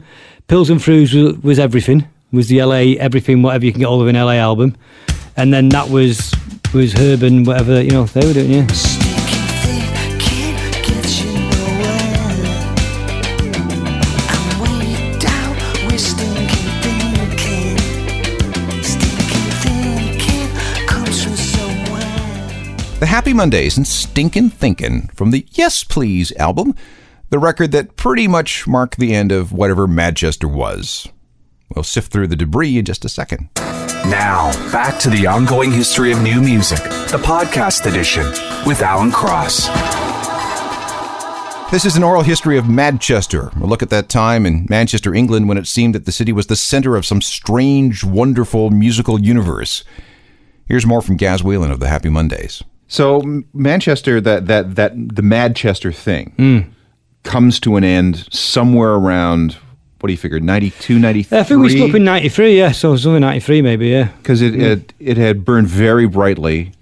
Pills 0.50 0.68
and 0.68 0.82
Fruits 0.82 1.12
was, 1.12 1.38
was 1.44 1.58
everything. 1.60 2.08
Was 2.32 2.48
the 2.48 2.60
LA 2.60 2.98
everything 2.98 3.40
whatever 3.40 3.64
you 3.64 3.70
can 3.70 3.78
get 3.78 3.86
hold 3.86 4.02
of 4.02 4.08
an 4.08 4.16
LA 4.16 4.32
album, 4.32 4.76
and 5.36 5.54
then 5.54 5.68
that 5.68 5.88
was 5.88 6.34
was 6.74 6.92
Herb 6.94 7.22
and 7.22 7.46
whatever 7.46 7.80
you 7.80 7.92
know 7.92 8.04
they 8.06 8.26
were 8.26 8.32
doing. 8.32 8.50
Yeah. 8.50 8.66
The 22.98 23.06
Happy 23.06 23.32
Mondays 23.32 23.76
and 23.76 23.86
Stinkin' 23.86 24.50
Thinkin' 24.50 25.10
from 25.14 25.30
the 25.30 25.46
Yes 25.52 25.84
Please 25.84 26.32
album, 26.32 26.74
the 27.30 27.38
record 27.38 27.72
that 27.72 27.96
pretty 27.96 28.26
much 28.28 28.66
marked 28.66 28.98
the 28.98 29.14
end 29.14 29.32
of 29.32 29.52
whatever 29.52 29.86
Manchester 29.86 30.48
was. 30.48 31.08
We'll 31.74 31.84
sift 31.84 32.12
through 32.12 32.26
the 32.26 32.36
debris 32.36 32.78
in 32.78 32.84
just 32.84 33.04
a 33.04 33.08
second. 33.08 33.48
Now, 33.56 34.50
back 34.72 34.98
to 35.00 35.10
the 35.10 35.26
ongoing 35.26 35.70
history 35.70 36.10
of 36.10 36.20
new 36.22 36.40
music, 36.40 36.78
the 36.82 37.20
podcast 37.22 37.86
edition 37.86 38.24
with 38.66 38.82
Alan 38.82 39.12
Cross. 39.12 39.68
This 41.70 41.84
is 41.84 41.96
an 41.96 42.02
oral 42.02 42.22
history 42.22 42.58
of 42.58 42.68
Manchester. 42.68 43.50
A 43.60 43.66
look 43.66 43.80
at 43.80 43.90
that 43.90 44.08
time 44.08 44.44
in 44.44 44.66
Manchester, 44.68 45.14
England, 45.14 45.48
when 45.48 45.56
it 45.56 45.68
seemed 45.68 45.94
that 45.94 46.04
the 46.04 46.10
city 46.10 46.32
was 46.32 46.48
the 46.48 46.56
center 46.56 46.96
of 46.96 47.06
some 47.06 47.22
strange, 47.22 48.02
wonderful 48.02 48.70
musical 48.70 49.20
universe. 49.20 49.84
Here's 50.66 50.84
more 50.84 51.00
from 51.00 51.16
Gaz 51.16 51.44
Whelan 51.44 51.70
of 51.70 51.78
the 51.78 51.86
Happy 51.88 52.08
Mondays. 52.08 52.64
So 52.88 53.44
Manchester, 53.54 54.20
that 54.20 54.46
that 54.48 54.74
that 54.74 54.92
the 54.96 55.22
Madchester 55.22 55.94
thing 55.94 56.32
Hmm. 56.36 56.58
Comes 57.22 57.60
to 57.60 57.76
an 57.76 57.84
end 57.84 58.26
somewhere 58.32 58.94
around 58.94 59.56
what 60.00 60.06
do 60.06 60.12
you 60.14 60.18
figure 60.18 60.40
92, 60.40 60.98
93? 60.98 61.38
I 61.38 61.42
think 61.42 61.60
we 61.60 61.68
split 61.68 61.90
up 61.90 61.94
in 61.96 62.04
'93. 62.04 62.56
Yeah, 62.56 62.72
so 62.72 62.96
something 62.96 63.20
'93 63.20 63.60
maybe. 63.60 63.88
Yeah, 63.88 64.04
because 64.16 64.40
it, 64.40 64.54
it 64.54 64.94
it 64.98 65.16
had 65.18 65.44
burned 65.44 65.68
very 65.68 66.06
brightly, 66.06 66.72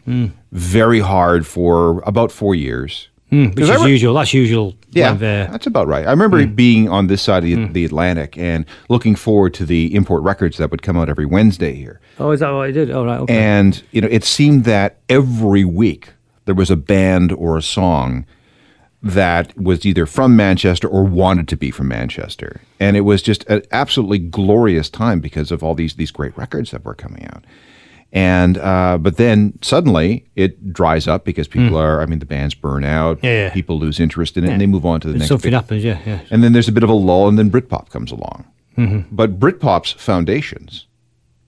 very 0.53 1.01
hard 1.01 1.45
for 1.47 2.01
about 2.07 2.31
four 2.31 2.55
years. 2.55 3.09
mm, 3.33 3.53
which 3.57 3.69
is 3.69 3.83
re- 3.85 3.91
usual. 3.91 4.15
That's 4.15 4.33
usual. 4.33 4.77
Yeah, 4.93 5.11
of, 5.11 5.23
uh, 5.23 5.49
that's 5.51 5.67
about 5.67 5.89
right. 5.89 6.07
I 6.07 6.11
remember 6.13 6.47
being 6.47 6.89
on 6.89 7.09
this 7.09 7.21
side 7.21 7.43
of 7.43 7.49
the, 7.51 7.67
the 7.73 7.85
Atlantic 7.85 8.39
and 8.39 8.65
looking 8.89 9.17
forward 9.17 9.53
to 9.55 9.67
the 9.67 9.93
import 9.97 10.23
records 10.23 10.57
that 10.59 10.71
would 10.71 10.83
come 10.83 10.97
out 10.97 11.09
every 11.09 11.27
Wednesday 11.27 11.75
here. 11.75 12.01
oh, 12.21 12.31
is 12.31 12.39
that 12.41 12.51
what 12.53 12.69
I 12.69 12.71
did? 12.71 12.89
Oh, 12.93 13.05
right. 13.05 13.19
Okay. 13.21 13.37
And 13.37 13.83
you 13.91 14.01
know, 14.01 14.09
it 14.09 14.23
seemed 14.23 14.63
that 14.65 14.99
every 15.09 15.65
week 15.65 16.11
there 16.45 16.55
was 16.55 16.71
a 16.71 16.77
band 16.77 17.33
or 17.33 17.59
a 17.59 17.63
song 17.63 18.25
that 19.03 19.57
was 19.57 19.87
either 19.87 20.07
from 20.07 20.35
Manchester 20.35 20.89
or 20.89 21.05
wanted 21.05 21.49
to 21.49 21.57
be 21.57 21.71
from 21.71 21.89
Manchester, 21.89 22.61
and 22.81 22.97
it 22.97 23.03
was 23.03 23.23
just 23.23 23.45
an 23.45 23.63
absolutely 23.71 24.19
glorious 24.19 24.91
time 24.91 25.21
because 25.21 25.53
of 25.53 25.63
all 25.63 25.75
these 25.75 25.95
these 25.95 26.11
great 26.11 26.37
records 26.37 26.73
that 26.73 26.85
were 26.85 26.95
coming 26.95 27.27
out. 27.27 27.45
And 28.11 28.57
uh, 28.59 28.99
but 28.99 29.19
then 29.19 29.59
suddenly 29.61 30.27
it 30.35 30.73
dries 30.73 31.07
up 31.07 31.25
because 31.25 31.47
people 31.47 31.77
are. 31.77 32.01
I 32.01 32.07
mean, 32.07 32.19
the 32.21 32.27
bands 32.27 32.55
burn 32.55 32.83
out. 32.83 33.19
Yeah, 33.23 33.45
yeah. 33.45 33.53
People 33.53 33.79
lose 33.79 34.01
interest 34.01 34.37
in 34.37 34.45
it, 34.45 34.51
and 34.51 34.61
they 34.61 34.67
move 34.67 34.87
on 34.87 35.01
to 35.03 35.09
the 35.09 35.19
next. 35.19 35.29
something 35.29 35.51
big- 35.51 35.55
happens. 35.55 35.85
Yeah, 35.85 36.01
yeah. 36.07 36.21
and 36.31 36.43
then 36.43 36.53
there's 36.55 36.69
a 36.69 36.73
bit 36.73 36.83
of 36.83 36.89
a 36.89 36.95
lull, 36.95 37.29
and 37.29 37.39
then 37.39 37.51
Britpop 37.51 37.91
comes 37.91 38.11
along. 38.11 38.47
Mm-hmm. 38.79 39.15
But 39.15 39.39
Britpop's 39.39 39.93
foundations 39.93 40.87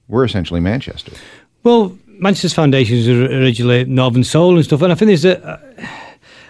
were 0.07 0.23
essentially 0.25 0.61
Manchester. 0.61 1.13
Well, 1.63 1.97
Manchester's 2.07 2.53
foundations 2.53 3.09
are 3.09 3.25
originally 3.25 3.85
Northern 3.87 4.25
Soul 4.25 4.57
and 4.57 4.65
stuff, 4.65 4.83
and 4.83 4.93
I 4.93 4.95
think 4.95 5.09
there's 5.09 5.25
a. 5.25 5.61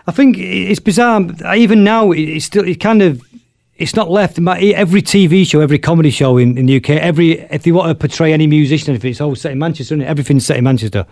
I 0.07 0.12
think 0.12 0.37
it's 0.38 0.80
bizarre. 0.80 1.23
Even 1.54 1.85
now, 1.85 2.12
it's 2.12 2.47
still 2.47 2.66
it 2.66 2.80
kind 2.80 3.02
of. 3.02 3.23
It's 3.76 3.97
not 3.97 4.11
left. 4.11 4.38
Every 4.38 5.00
TV 5.00 5.47
show, 5.49 5.61
every 5.61 5.78
comedy 5.78 6.10
show 6.10 6.36
in, 6.36 6.58
in 6.58 6.67
the 6.67 6.76
UK, 6.76 6.91
every 6.91 7.41
if 7.41 7.63
they 7.63 7.73
want 7.73 7.89
to 7.89 7.95
portray 7.95 8.30
any 8.34 8.47
musician, 8.47 8.95
if 8.95 9.02
it's 9.06 9.23
all 9.23 9.34
set 9.34 9.52
in 9.52 9.58
Manchester, 9.58 9.95
isn't 9.95 10.02
it? 10.02 10.06
everything's 10.06 10.45
set 10.45 10.58
in 10.58 10.65
Manchester. 10.65 11.06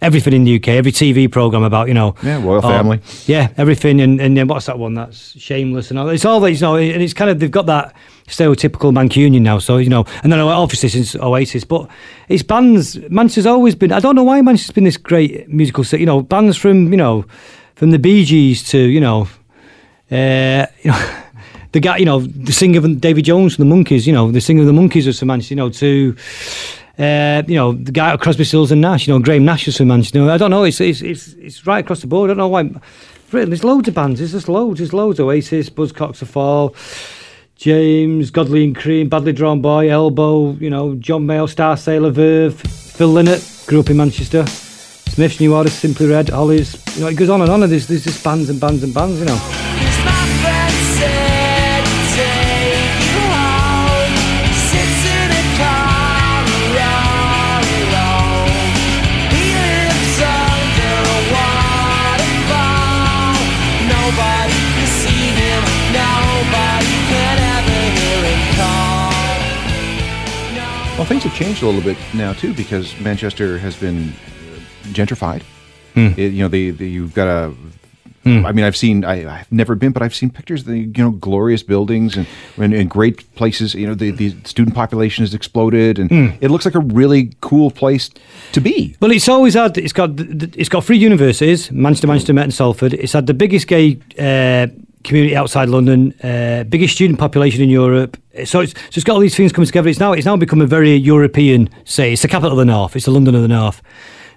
Everything 0.00 0.32
in 0.32 0.44
the 0.44 0.56
UK, 0.56 0.68
every 0.68 0.90
TV 0.92 1.30
program 1.30 1.62
about 1.62 1.86
you 1.88 1.94
know, 1.94 2.16
Yeah, 2.22 2.42
Royle 2.42 2.58
oh, 2.58 2.68
Family. 2.68 3.00
yeah, 3.26 3.48
everything, 3.56 4.00
and 4.00 4.20
and 4.20 4.36
then 4.36 4.48
what's 4.48 4.66
that 4.66 4.78
one? 4.80 4.94
That's 4.94 5.38
Shameless 5.40 5.90
and 5.90 5.98
all. 5.98 6.08
It's 6.08 6.24
all 6.24 6.40
that 6.40 6.52
you 6.52 6.58
know, 6.60 6.76
and 6.76 7.02
it's 7.02 7.14
kind 7.14 7.30
of 7.30 7.38
they've 7.38 7.50
got 7.50 7.66
that 7.66 7.94
stereotypical 8.26 8.92
Mancunian 8.92 9.42
now. 9.42 9.58
So 9.60 9.76
you 9.78 9.88
know, 9.88 10.04
and 10.22 10.32
then 10.32 10.40
obviously 10.40 10.88
since 10.88 11.14
Oasis, 11.16 11.64
but 11.64 11.88
it's 12.28 12.42
bands. 12.42 12.96
Manchester's 13.10 13.46
always 13.46 13.74
been. 13.76 13.92
I 13.92 14.00
don't 14.00 14.14
know 14.16 14.24
why 14.24 14.40
Manchester's 14.42 14.74
been 14.74 14.84
this 14.84 14.96
great 14.96 15.48
musical 15.48 15.84
city. 15.84 16.02
You 16.02 16.06
know, 16.06 16.22
bands 16.22 16.56
from 16.56 16.90
you 16.92 16.96
know, 16.96 17.24
from 17.78 17.92
the 17.92 17.98
Bee 17.98 18.24
Gees 18.24 18.62
to 18.70 18.78
you 18.78 19.00
know, 19.00 19.28
uh, 20.10 20.66
you 20.82 20.90
know. 20.90 21.14
The 21.72 21.80
guy, 21.80 21.98
you 21.98 22.06
know, 22.06 22.20
the 22.20 22.52
singer 22.52 22.78
of 22.78 22.98
David 22.98 23.26
Jones 23.26 23.54
from 23.54 23.68
the 23.68 23.74
Monkees, 23.74 24.06
you 24.06 24.12
know, 24.14 24.32
the 24.32 24.40
singer 24.40 24.62
of 24.62 24.66
the 24.66 24.72
Monkees 24.72 25.18
from 25.18 25.28
Manchester, 25.28 25.52
you 25.52 25.56
know, 25.56 25.68
to, 25.68 26.16
uh, 26.98 27.42
you 27.46 27.56
know, 27.56 27.72
the 27.72 27.92
guy 27.92 28.14
at 28.14 28.20
Crosby, 28.20 28.44
Stills 28.44 28.72
and 28.72 28.80
Nash, 28.80 29.06
you 29.06 29.12
know, 29.12 29.20
Graham 29.20 29.44
Nash 29.44 29.66
was 29.66 29.76
from 29.76 29.88
Manchester. 29.88 30.30
I 30.30 30.38
don't 30.38 30.50
know, 30.50 30.64
it's, 30.64 30.80
it's 30.80 31.02
it's 31.02 31.34
it's 31.34 31.66
right 31.66 31.84
across 31.84 32.00
the 32.00 32.06
board. 32.06 32.30
I 32.30 32.32
don't 32.32 32.38
know 32.38 32.48
why. 32.48 32.70
Really, 33.32 33.50
there's 33.50 33.64
loads 33.64 33.86
of 33.86 33.94
bands. 33.94 34.18
There's 34.18 34.32
just 34.32 34.48
loads. 34.48 34.78
There's 34.78 34.94
loads. 34.94 35.20
Oasis, 35.20 35.68
Buzzcocks 35.68 36.22
of 36.22 36.30
Fall, 36.30 36.74
James, 37.56 38.30
Godley 38.30 38.64
and 38.64 38.74
Creme, 38.74 39.10
Badly 39.10 39.34
Drawn 39.34 39.60
Boy, 39.60 39.90
Elbow, 39.90 40.52
you 40.52 40.70
know, 40.70 40.94
John 40.94 41.26
Mayall, 41.26 41.50
Star 41.50 41.76
Sailor, 41.76 42.10
Verve, 42.10 42.58
Phil 42.58 43.12
Lynott, 43.12 43.66
grew 43.66 43.80
up 43.80 43.90
in 43.90 43.98
Manchester. 43.98 44.46
Smiths, 45.18 45.40
New 45.40 45.52
Order, 45.52 45.68
Simply 45.68 46.06
Red, 46.06 46.28
Hollies. 46.28 46.80
You 46.94 47.00
know, 47.02 47.08
it 47.08 47.16
goes 47.16 47.28
on 47.28 47.40
and 47.40 47.50
on. 47.50 47.64
And 47.64 47.72
there's, 47.72 47.88
there's 47.88 48.04
just 48.04 48.22
bands 48.22 48.48
and 48.50 48.60
bands 48.60 48.84
and 48.84 48.94
bands, 48.94 49.18
you 49.18 49.24
know. 49.24 49.34
It's 49.34 49.98
my 50.06 50.14
friend 50.38 50.70
said 50.94 51.82
to 51.82 51.98
take 52.14 53.02
you 53.02 53.18
home. 53.34 54.14
Sits 54.54 55.02
in 55.10 55.34
a 55.34 55.42
car 55.58 56.46
all 56.86 57.66
alone. 57.66 58.46
He 59.34 59.58
lives 59.58 60.22
under 60.22 61.02
a 61.02 61.18
waterfall. 61.34 62.62
Nobody 63.90 64.54
can 64.54 64.86
see 65.02 65.34
him. 65.34 65.66
Nobody 65.98 66.94
can 67.10 67.42
ever 67.58 67.90
hear 67.90 68.22
him 68.22 68.54
call. 68.54 69.10
Well, 70.94 71.06
things 71.10 71.24
have 71.24 71.34
changed 71.34 71.64
a 71.64 71.66
little 71.66 71.82
bit 71.82 71.98
now 72.14 72.34
too 72.34 72.54
because 72.54 72.94
Manchester 73.00 73.58
has 73.58 73.74
been 73.74 74.12
gentrified. 74.92 75.42
Hmm. 75.94 76.08
It- 76.16 76.32
you 76.32 76.42
know, 76.42 76.48
the, 76.48 76.70
the 76.70 76.88
you've 76.88 77.14
got 77.14 77.28
a. 77.28 77.54
I 78.24 78.52
mean, 78.52 78.66
I've 78.66 78.76
seen. 78.76 79.06
I, 79.06 79.38
I've 79.40 79.50
never 79.50 79.74
been, 79.74 79.92
but 79.92 80.02
I've 80.02 80.14
seen 80.14 80.28
pictures 80.28 80.60
of 80.60 80.66
the 80.66 80.80
you 80.80 80.92
know 80.98 81.12
glorious 81.12 81.62
buildings 81.62 82.14
and 82.14 82.26
and, 82.58 82.74
and 82.74 82.90
great 82.90 83.34
places. 83.36 83.72
You 83.74 83.86
know, 83.86 83.94
the, 83.94 84.10
the 84.10 84.36
student 84.44 84.74
population 84.76 85.22
has 85.22 85.32
exploded, 85.32 85.98
and 85.98 86.10
Hmm. 86.10 86.26
it 86.42 86.50
looks 86.50 86.66
like 86.66 86.74
a 86.74 86.80
really 86.80 87.32
cool 87.40 87.70
place 87.70 88.10
to 88.52 88.60
be. 88.60 88.96
Well, 89.00 89.12
it's 89.12 89.30
always 89.30 89.54
had. 89.54 89.78
It's 89.78 89.94
got. 89.94 90.10
It's 90.20 90.68
got 90.68 90.84
three 90.84 90.98
universities: 90.98 91.70
Manchester, 91.72 92.06
Manchester, 92.06 92.34
Met, 92.34 92.44
and 92.44 92.52
Salford. 92.52 92.92
It's 92.92 93.14
had 93.14 93.26
the 93.28 93.32
biggest 93.34 93.66
gay 93.66 93.98
uh, 94.18 94.66
community 95.04 95.34
outside 95.34 95.70
London, 95.70 96.12
uh, 96.22 96.64
biggest 96.64 96.96
student 96.96 97.18
population 97.18 97.62
in 97.62 97.70
Europe. 97.70 98.18
So 98.44 98.60
it's, 98.60 98.72
so 98.74 98.78
it's 98.92 99.04
got 99.04 99.14
all 99.14 99.20
these 99.20 99.36
things 99.36 99.52
coming 99.52 99.64
together. 99.66 99.88
It's 99.88 100.00
now. 100.00 100.12
It's 100.12 100.26
now 100.26 100.36
become 100.36 100.60
a 100.60 100.66
very 100.66 100.94
European 100.96 101.70
city. 101.86 102.12
It's 102.12 102.22
the 102.22 102.28
capital 102.28 102.52
of 102.52 102.58
the 102.58 102.66
North. 102.70 102.94
It's 102.94 103.06
the 103.06 103.10
London 103.12 103.34
of 103.36 103.40
the 103.40 103.48
North. 103.48 103.80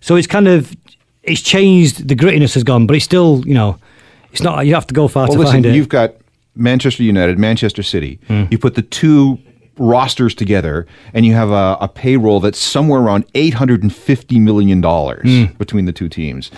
So 0.01 0.15
it's 0.15 0.27
kind 0.27 0.47
of. 0.47 0.75
It's 1.23 1.41
changed. 1.41 2.07
The 2.07 2.15
grittiness 2.15 2.53
has 2.55 2.63
gone, 2.63 2.87
but 2.87 2.95
it's 2.95 3.05
still. 3.05 3.43
You 3.47 3.53
know, 3.53 3.77
it's 4.31 4.41
not. 4.41 4.65
You 4.65 4.73
have 4.73 4.87
to 4.87 4.93
go 4.93 5.07
far 5.07 5.25
Well, 5.27 5.33
to 5.33 5.39
listen, 5.39 5.53
find 5.53 5.65
it. 5.67 5.75
you've 5.75 5.89
got 5.89 6.15
Manchester 6.55 7.03
United, 7.03 7.37
Manchester 7.39 7.83
City. 7.83 8.19
You 8.49 8.57
put 8.57 8.75
the 8.75 8.81
two 8.81 9.37
rosters 9.77 10.35
together, 10.35 10.85
and 11.13 11.25
you 11.25 11.33
have 11.33 11.49
a, 11.51 11.77
a 11.79 11.87
payroll 11.87 12.39
that's 12.39 12.59
somewhere 12.59 12.99
around 13.01 13.25
eight 13.35 13.53
hundred 13.53 13.83
and 13.83 13.95
fifty 13.95 14.39
million 14.39 14.81
dollars 14.81 15.47
between 15.57 15.85
the 15.85 15.93
two 15.93 16.09
teams. 16.09 16.51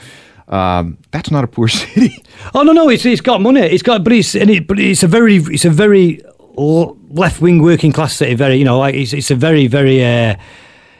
Um, 0.48 0.98
that's 1.12 1.30
not 1.32 1.44
a 1.44 1.48
poor 1.48 1.68
city. 1.80 2.24
Oh 2.54 2.64
no, 2.64 2.72
no, 2.72 2.90
it's 2.90 3.06
it's 3.06 3.22
got 3.22 3.42
money. 3.42 3.60
It's 3.62 3.84
got, 3.84 4.04
but 4.04 4.14
it's 4.14 4.34
and 4.36 4.50
it, 4.50 4.66
but 4.68 4.80
it's 4.80 5.04
a 5.04 5.08
very 5.08 5.36
it's 5.38 5.66
a 5.66 5.70
very 5.70 6.22
left 6.56 7.42
wing 7.42 7.62
working 7.62 7.92
class 7.92 8.16
city. 8.16 8.36
Very, 8.36 8.56
you 8.56 8.66
know, 8.66 8.80
like 8.80 8.96
it's 8.96 9.12
it's 9.14 9.30
a 9.32 9.36
very 9.36 9.68
very. 9.68 10.04
Uh, 10.04 10.36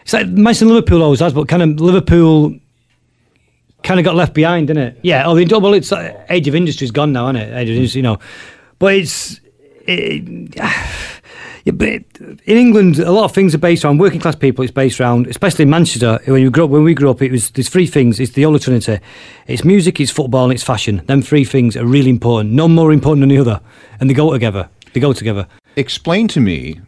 it's 0.04 0.14
like 0.14 0.28
Manchester 0.28 0.66
and 0.66 0.74
Liverpool 0.74 1.02
always 1.02 1.20
has, 1.22 1.34
but 1.34 1.48
kind 1.48 1.64
of 1.64 1.80
Liverpool 1.80 2.58
kind 3.84 4.00
of 4.00 4.04
got 4.04 4.16
left 4.16 4.34
behind, 4.34 4.68
didn't 4.68 4.84
it? 4.84 5.00
Yeah. 5.02 5.28
Oh, 5.28 5.36
the, 5.36 5.60
well, 5.60 5.74
it's 5.74 5.92
uh, 5.92 6.26
age 6.30 6.48
of 6.48 6.56
industry's 6.56 6.92
gone 6.92 7.14
now, 7.14 7.30
isn't 7.30 7.38
it? 7.38 7.54
Age 7.54 7.70
of 7.70 7.76
industry, 7.76 8.00
you 8.00 8.04
know, 8.04 8.20
but 8.80 8.96
it's. 8.96 9.40
It, 9.86 10.56
yeah, 11.66 11.72
but 11.74 11.88
it, 11.88 12.20
in 12.20 12.58
England, 12.58 13.00
a 13.00 13.12
lot 13.12 13.26
of 13.26 13.34
things 13.34 13.54
are 13.54 13.60
based 13.60 13.86
around 13.86 13.98
working 14.00 14.20
class 14.20 14.36
people. 14.36 14.64
It's 14.64 14.74
based 14.74 15.00
around, 15.00 15.28
especially 15.28 15.64
in 15.64 15.70
Manchester. 15.70 16.20
When 16.26 16.42
you 16.42 16.50
grew 16.50 16.66
up, 16.66 16.70
when 16.70 16.84
we 16.84 16.94
grew 16.94 17.10
up, 17.10 17.22
it 17.22 17.32
was 17.32 17.52
there's 17.52 17.70
three 17.70 17.88
things. 17.88 18.20
It's 18.20 18.34
the 18.34 18.44
Holy 18.44 18.60
Trinity. 18.60 19.00
It's 19.48 19.64
music, 19.64 20.00
it's 20.00 20.12
football, 20.12 20.46
and 20.46 20.54
it's 20.54 20.64
fashion. 20.64 21.02
Them 21.06 21.22
three 21.22 21.46
things 21.46 21.78
are 21.78 21.86
really 21.86 22.10
important. 22.10 22.54
None 22.54 22.74
more 22.74 22.92
important 22.92 23.22
than 23.22 23.30
the 23.30 23.40
other, 23.40 23.62
and 24.00 24.10
they 24.10 24.14
go 24.14 24.32
together. 24.32 24.70
They 24.94 25.00
go 25.00 25.14
together. 25.14 25.48
Explain 25.76 26.28
to 26.30 26.40
me 26.40 26.82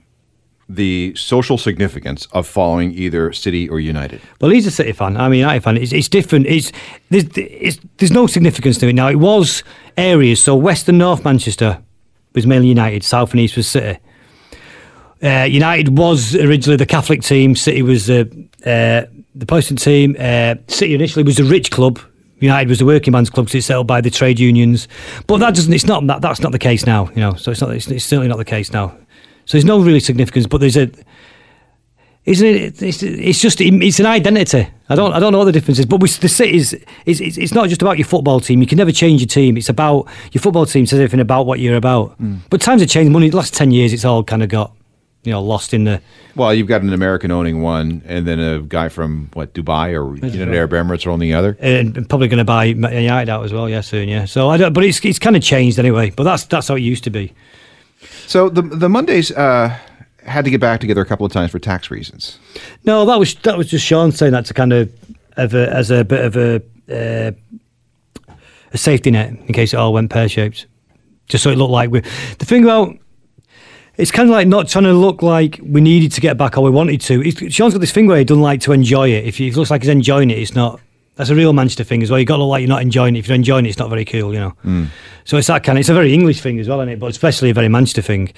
the 0.67 1.13
social 1.15 1.57
significance 1.57 2.27
of 2.31 2.47
following 2.47 2.91
either 2.93 3.31
City 3.31 3.69
or 3.69 3.79
United? 3.79 4.21
Well, 4.41 4.51
he's 4.51 4.65
a 4.65 4.71
City 4.71 4.91
fan. 4.93 5.17
I'm 5.17 5.31
a 5.31 5.35
United 5.35 5.63
fan. 5.63 5.77
It's, 5.77 5.93
it's 5.93 6.09
different. 6.09 6.47
It's 6.47 6.71
there's, 7.09 7.25
it's 7.35 7.79
there's 7.97 8.11
no 8.11 8.27
significance 8.27 8.77
to 8.79 8.87
it 8.87 8.93
now. 8.93 9.07
It 9.09 9.19
was 9.19 9.63
areas. 9.97 10.41
So 10.41 10.55
West 10.55 10.89
and 10.89 10.97
North 10.97 11.23
Manchester 11.23 11.81
was 12.33 12.47
mainly 12.47 12.67
United. 12.67 13.03
South 13.03 13.31
and 13.31 13.39
East 13.39 13.55
was 13.55 13.67
City. 13.67 13.99
Uh, 15.23 15.43
United 15.43 15.97
was 15.97 16.35
originally 16.35 16.77
the 16.77 16.85
Catholic 16.85 17.21
team. 17.21 17.55
City 17.55 17.81
was 17.81 18.07
the 18.07 18.21
uh, 18.65 19.09
the 19.33 19.45
Protestant 19.45 19.81
team. 19.81 20.15
Uh, 20.19 20.55
City 20.67 20.93
initially 20.93 21.23
was 21.23 21.39
a 21.39 21.43
rich 21.43 21.71
club. 21.71 21.99
United 22.39 22.67
was 22.69 22.81
a 22.81 22.85
working 22.85 23.13
man's 23.13 23.29
club 23.29 23.45
because 23.45 23.55
it's 23.55 23.67
set 23.67 23.77
up 23.77 23.87
by 23.87 24.01
the 24.01 24.09
trade 24.09 24.39
unions. 24.39 24.87
But 25.25 25.37
that 25.37 25.55
doesn't. 25.55 25.71
It's 25.73 25.85
not 25.85 26.05
that. 26.07 26.21
That's 26.21 26.41
not 26.41 26.51
the 26.51 26.59
case 26.59 26.85
now. 26.85 27.09
You 27.09 27.21
know. 27.21 27.33
So 27.35 27.51
it's 27.51 27.61
not. 27.61 27.71
It's, 27.71 27.87
it's 27.87 28.03
certainly 28.03 28.27
not 28.27 28.37
the 28.37 28.45
case 28.45 28.71
now. 28.73 28.97
So 29.45 29.57
there's 29.57 29.65
no 29.65 29.79
really 29.79 29.99
significance. 29.99 30.47
But 30.47 30.61
there's 30.61 30.77
a. 30.77 30.91
Isn't 32.25 32.47
it? 32.47 32.81
It's, 32.81 33.03
it's 33.03 33.39
just 33.39 33.61
it's 33.61 33.99
an 33.99 34.07
identity. 34.07 34.67
I 34.89 34.95
don't 34.95 35.13
I 35.13 35.19
don't 35.19 35.31
know 35.31 35.37
what 35.37 35.45
the 35.45 35.51
difference 35.51 35.77
is, 35.77 35.85
but 35.85 36.01
we, 36.01 36.09
the 36.09 36.27
city 36.27 36.57
is 36.57 36.73
it's, 37.05 37.19
it's 37.19 37.53
not 37.53 37.69
just 37.69 37.83
about 37.83 37.99
your 37.99 38.07
football 38.07 38.39
team. 38.39 38.61
You 38.61 38.67
can 38.67 38.79
never 38.79 38.91
change 38.91 39.21
your 39.21 39.27
team. 39.27 39.57
It's 39.57 39.69
about 39.69 40.07
your 40.31 40.41
football 40.41 40.65
team 40.65 40.87
says 40.87 40.99
everything 40.99 41.19
about 41.19 41.45
what 41.45 41.59
you're 41.59 41.75
about. 41.75 42.13
Hmm. 42.13 42.37
But 42.49 42.61
times 42.61 42.81
have 42.81 42.89
changed. 42.89 43.11
Money 43.11 43.29
the 43.29 43.37
last 43.37 43.53
ten 43.53 43.69
years, 43.69 43.93
it's 43.93 44.05
all 44.05 44.23
kind 44.23 44.41
of 44.41 44.49
got 44.49 44.71
you 45.23 45.31
know 45.31 45.41
lost 45.43 45.73
in 45.73 45.83
the. 45.83 46.01
Well, 46.35 46.53
you've 46.53 46.67
got 46.67 46.81
an 46.81 46.91
American 46.93 47.31
owning 47.31 47.61
one, 47.61 48.01
and 48.05 48.27
then 48.27 48.39
a 48.39 48.59
guy 48.61 48.89
from 48.89 49.29
what 49.33 49.53
Dubai 49.53 49.89
or 49.93 50.15
United 50.15 50.53
Arab 50.53 50.71
Emirates 50.71 51.05
are 51.05 51.11
owning 51.11 51.29
the 51.29 51.35
other. 51.35 51.57
And 51.59 51.95
and 51.95 52.09
probably 52.09 52.27
going 52.27 52.39
to 52.39 52.43
buy 52.43 52.65
United 52.65 53.29
out 53.29 53.45
as 53.45 53.53
well, 53.53 53.69
yeah, 53.69 53.81
soon, 53.81 54.09
yeah. 54.09 54.25
So 54.25 54.49
I 54.49 54.57
don't, 54.57 54.73
but 54.73 54.83
it's 54.83 55.03
it's 55.05 55.19
kind 55.19 55.35
of 55.35 55.43
changed 55.43 55.79
anyway. 55.79 56.09
But 56.09 56.23
that's 56.23 56.45
that's 56.45 56.67
how 56.67 56.75
it 56.75 56.81
used 56.81 57.03
to 57.05 57.09
be. 57.09 57.33
So 58.27 58.49
the 58.49 58.61
the 58.61 58.89
Mondays 58.89 59.31
uh, 59.31 59.77
had 60.25 60.45
to 60.45 60.51
get 60.51 60.61
back 60.61 60.79
together 60.79 61.01
a 61.01 61.05
couple 61.05 61.25
of 61.25 61.31
times 61.31 61.51
for 61.51 61.59
tax 61.59 61.91
reasons. 61.91 62.39
No, 62.83 63.05
that 63.05 63.19
was 63.19 63.35
that 63.35 63.57
was 63.57 63.67
just 63.67 63.85
Sean 63.85 64.11
saying 64.11 64.33
that 64.33 64.45
to 64.45 64.53
kind 64.53 64.73
of 64.73 64.91
of 65.37 65.53
a, 65.53 65.71
as 65.73 65.91
a 65.91 66.03
bit 66.03 66.25
of 66.25 66.35
a 66.35 66.61
uh, 66.89 67.31
a 68.71 68.77
safety 68.77 69.11
net 69.11 69.29
in 69.29 69.53
case 69.53 69.73
it 69.73 69.77
all 69.77 69.93
went 69.93 70.11
pear 70.11 70.27
shaped, 70.27 70.67
just 71.27 71.43
so 71.43 71.49
it 71.49 71.57
looked 71.57 71.71
like 71.71 71.91
we. 71.91 72.01
The 72.01 72.45
thing 72.45 72.63
about 72.63 72.95
it's 73.97 74.11
kind 74.11 74.29
of 74.29 74.33
like 74.33 74.47
not 74.47 74.67
trying 74.67 74.83
to 74.85 74.93
look 74.93 75.21
like 75.21 75.59
we 75.63 75.79
needed 75.79 76.11
to 76.13 76.21
get 76.21 76.37
back 76.37 76.57
or 76.57 76.61
we 76.61 76.69
wanted 76.69 76.99
to. 77.01 77.21
It's, 77.21 77.53
Sean's 77.53 77.73
got 77.73 77.79
this 77.79 77.91
thing 77.91 78.07
where 78.07 78.17
he 78.17 78.25
doesn't 78.25 78.41
like 78.41 78.61
to 78.61 78.73
enjoy 78.73 79.09
it. 79.09 79.25
If 79.25 79.37
he 79.37 79.51
looks 79.51 79.71
like 79.71 79.83
he's 79.83 79.89
enjoying 79.89 80.31
it, 80.31 80.37
it's 80.37 80.55
not. 80.55 80.81
That's 81.15 81.29
a 81.29 81.35
real 81.35 81.53
Manchester 81.53 81.83
thing 81.83 82.03
as 82.03 82.11
well. 82.11 82.19
You've 82.19 82.27
got 82.27 82.37
to 82.37 82.43
look 82.43 82.51
like 82.51 82.61
you're 82.61 82.69
not 82.69 82.81
enjoying 82.81 83.15
it. 83.15 83.19
If 83.19 83.27
you're 83.27 83.35
enjoying 83.35 83.65
it, 83.65 83.69
it's 83.69 83.79
not 83.79 83.89
very 83.89 84.05
cool, 84.05 84.33
you 84.33 84.39
know. 84.39 84.87
So 85.23 85.37
it's 85.37 85.47
that 85.47 85.63
kind 85.63 85.77
of. 85.77 85.81
It's 85.81 85.89
a 85.89 85.93
very 85.93 86.13
English 86.13 86.41
thing 86.41 86.59
as 86.59 86.67
well, 86.67 86.81
isn't 86.81 86.89
it? 86.89 86.99
But 86.99 87.07
especially 87.07 87.49
a 87.49 87.53
very 87.53 87.69
Manchester 87.69 88.01
thing. 88.01 88.33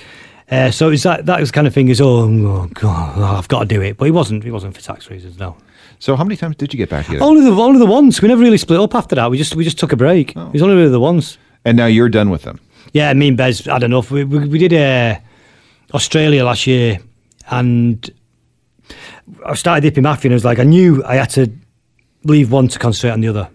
Uh, 0.50 0.72
so 0.72 0.90
it's 0.92 1.04
that 1.04 1.26
that 1.26 1.40
was 1.40 1.52
kind 1.52 1.68
of 1.68 1.74
thing 1.74 1.90
as 1.90 2.00
oh, 2.00 2.24
oh 2.24 2.68
god, 2.74 3.20
I've 3.20 3.48
got 3.50 3.60
to 3.62 3.66
do 3.66 3.82
it. 3.82 3.98
But 3.98 4.06
he 4.06 4.12
wasn't. 4.12 4.44
He 4.44 4.52
wasn't 4.52 4.76
for 4.76 4.82
tax 4.82 5.10
reasons. 5.10 5.38
No. 5.38 5.58
So 6.00 6.16
how 6.16 6.24
many 6.24 6.38
times 6.38 6.56
did 6.56 6.74
you 6.74 6.78
get 6.78 6.90
back 6.90 7.08
here? 7.08 7.22
Only 7.22 7.44
the 7.44 7.52
only 7.52 7.80
the 7.80 7.86
once. 7.86 8.22
We 8.22 8.28
never 8.28 8.42
really 8.42 8.58
split 8.58 8.80
up 8.80 8.96
after 8.96 9.16
that. 9.16 9.30
We 9.32 9.38
just 9.38 9.56
we 9.56 9.64
just 9.64 9.80
took 9.80 9.92
a 9.92 9.98
break. 9.98 10.36
It 10.36 10.54
was 10.54 10.62
only 10.62 10.76
really 10.76 10.90
the 10.90 11.00
once. 11.00 11.38
And 11.66 11.76
now 11.76 11.88
you're 11.88 12.10
done 12.10 12.30
with 12.30 12.44
them. 12.44 12.60
Yeah, 12.94 13.12
me 13.14 13.30
and 13.30 13.38
Bez 13.38 13.66
had 13.66 13.84
enough. 13.84 14.12
We 14.12 14.24
we, 14.24 14.48
we 14.48 14.58
did 14.60 14.74
uh, 14.74 15.20
Australia 15.94 16.46
last 16.46 16.68
year, 16.68 17.00
and 17.50 18.10
I 19.46 19.56
started 19.56 19.82
dipping 19.82 20.04
Matthew, 20.04 20.30
and 20.30 20.34
I 20.34 20.36
was 20.36 20.46
like, 20.46 20.60
I 20.60 20.64
knew 20.64 21.04
I 21.04 21.16
had 21.16 21.32
to 21.32 21.52
leave 22.28 22.52
one 22.52 22.68
to 22.68 22.80
concentrate 22.80 23.12
on 23.12 23.22
the 23.22 23.28
other. 23.30 23.50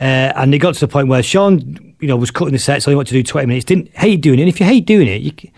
Uh, 0.00 0.32
and 0.36 0.52
it 0.54 0.58
got 0.58 0.74
to 0.74 0.80
the 0.80 0.88
point 0.88 1.08
where 1.08 1.22
Sean, 1.22 1.94
you 2.00 2.08
know, 2.08 2.16
was 2.16 2.30
cutting 2.30 2.52
the 2.52 2.58
set, 2.58 2.82
so 2.82 2.90
he 2.90 2.96
wanted 2.96 3.10
to 3.10 3.14
do 3.14 3.22
twenty 3.22 3.46
minutes. 3.46 3.64
Didn't 3.64 3.94
hate 3.96 4.20
doing 4.20 4.38
it. 4.38 4.42
And 4.42 4.48
if 4.48 4.58
you 4.60 4.66
hate 4.66 4.86
doing 4.86 5.08
it, 5.08 5.22
you, 5.22 5.32
You, 5.42 5.50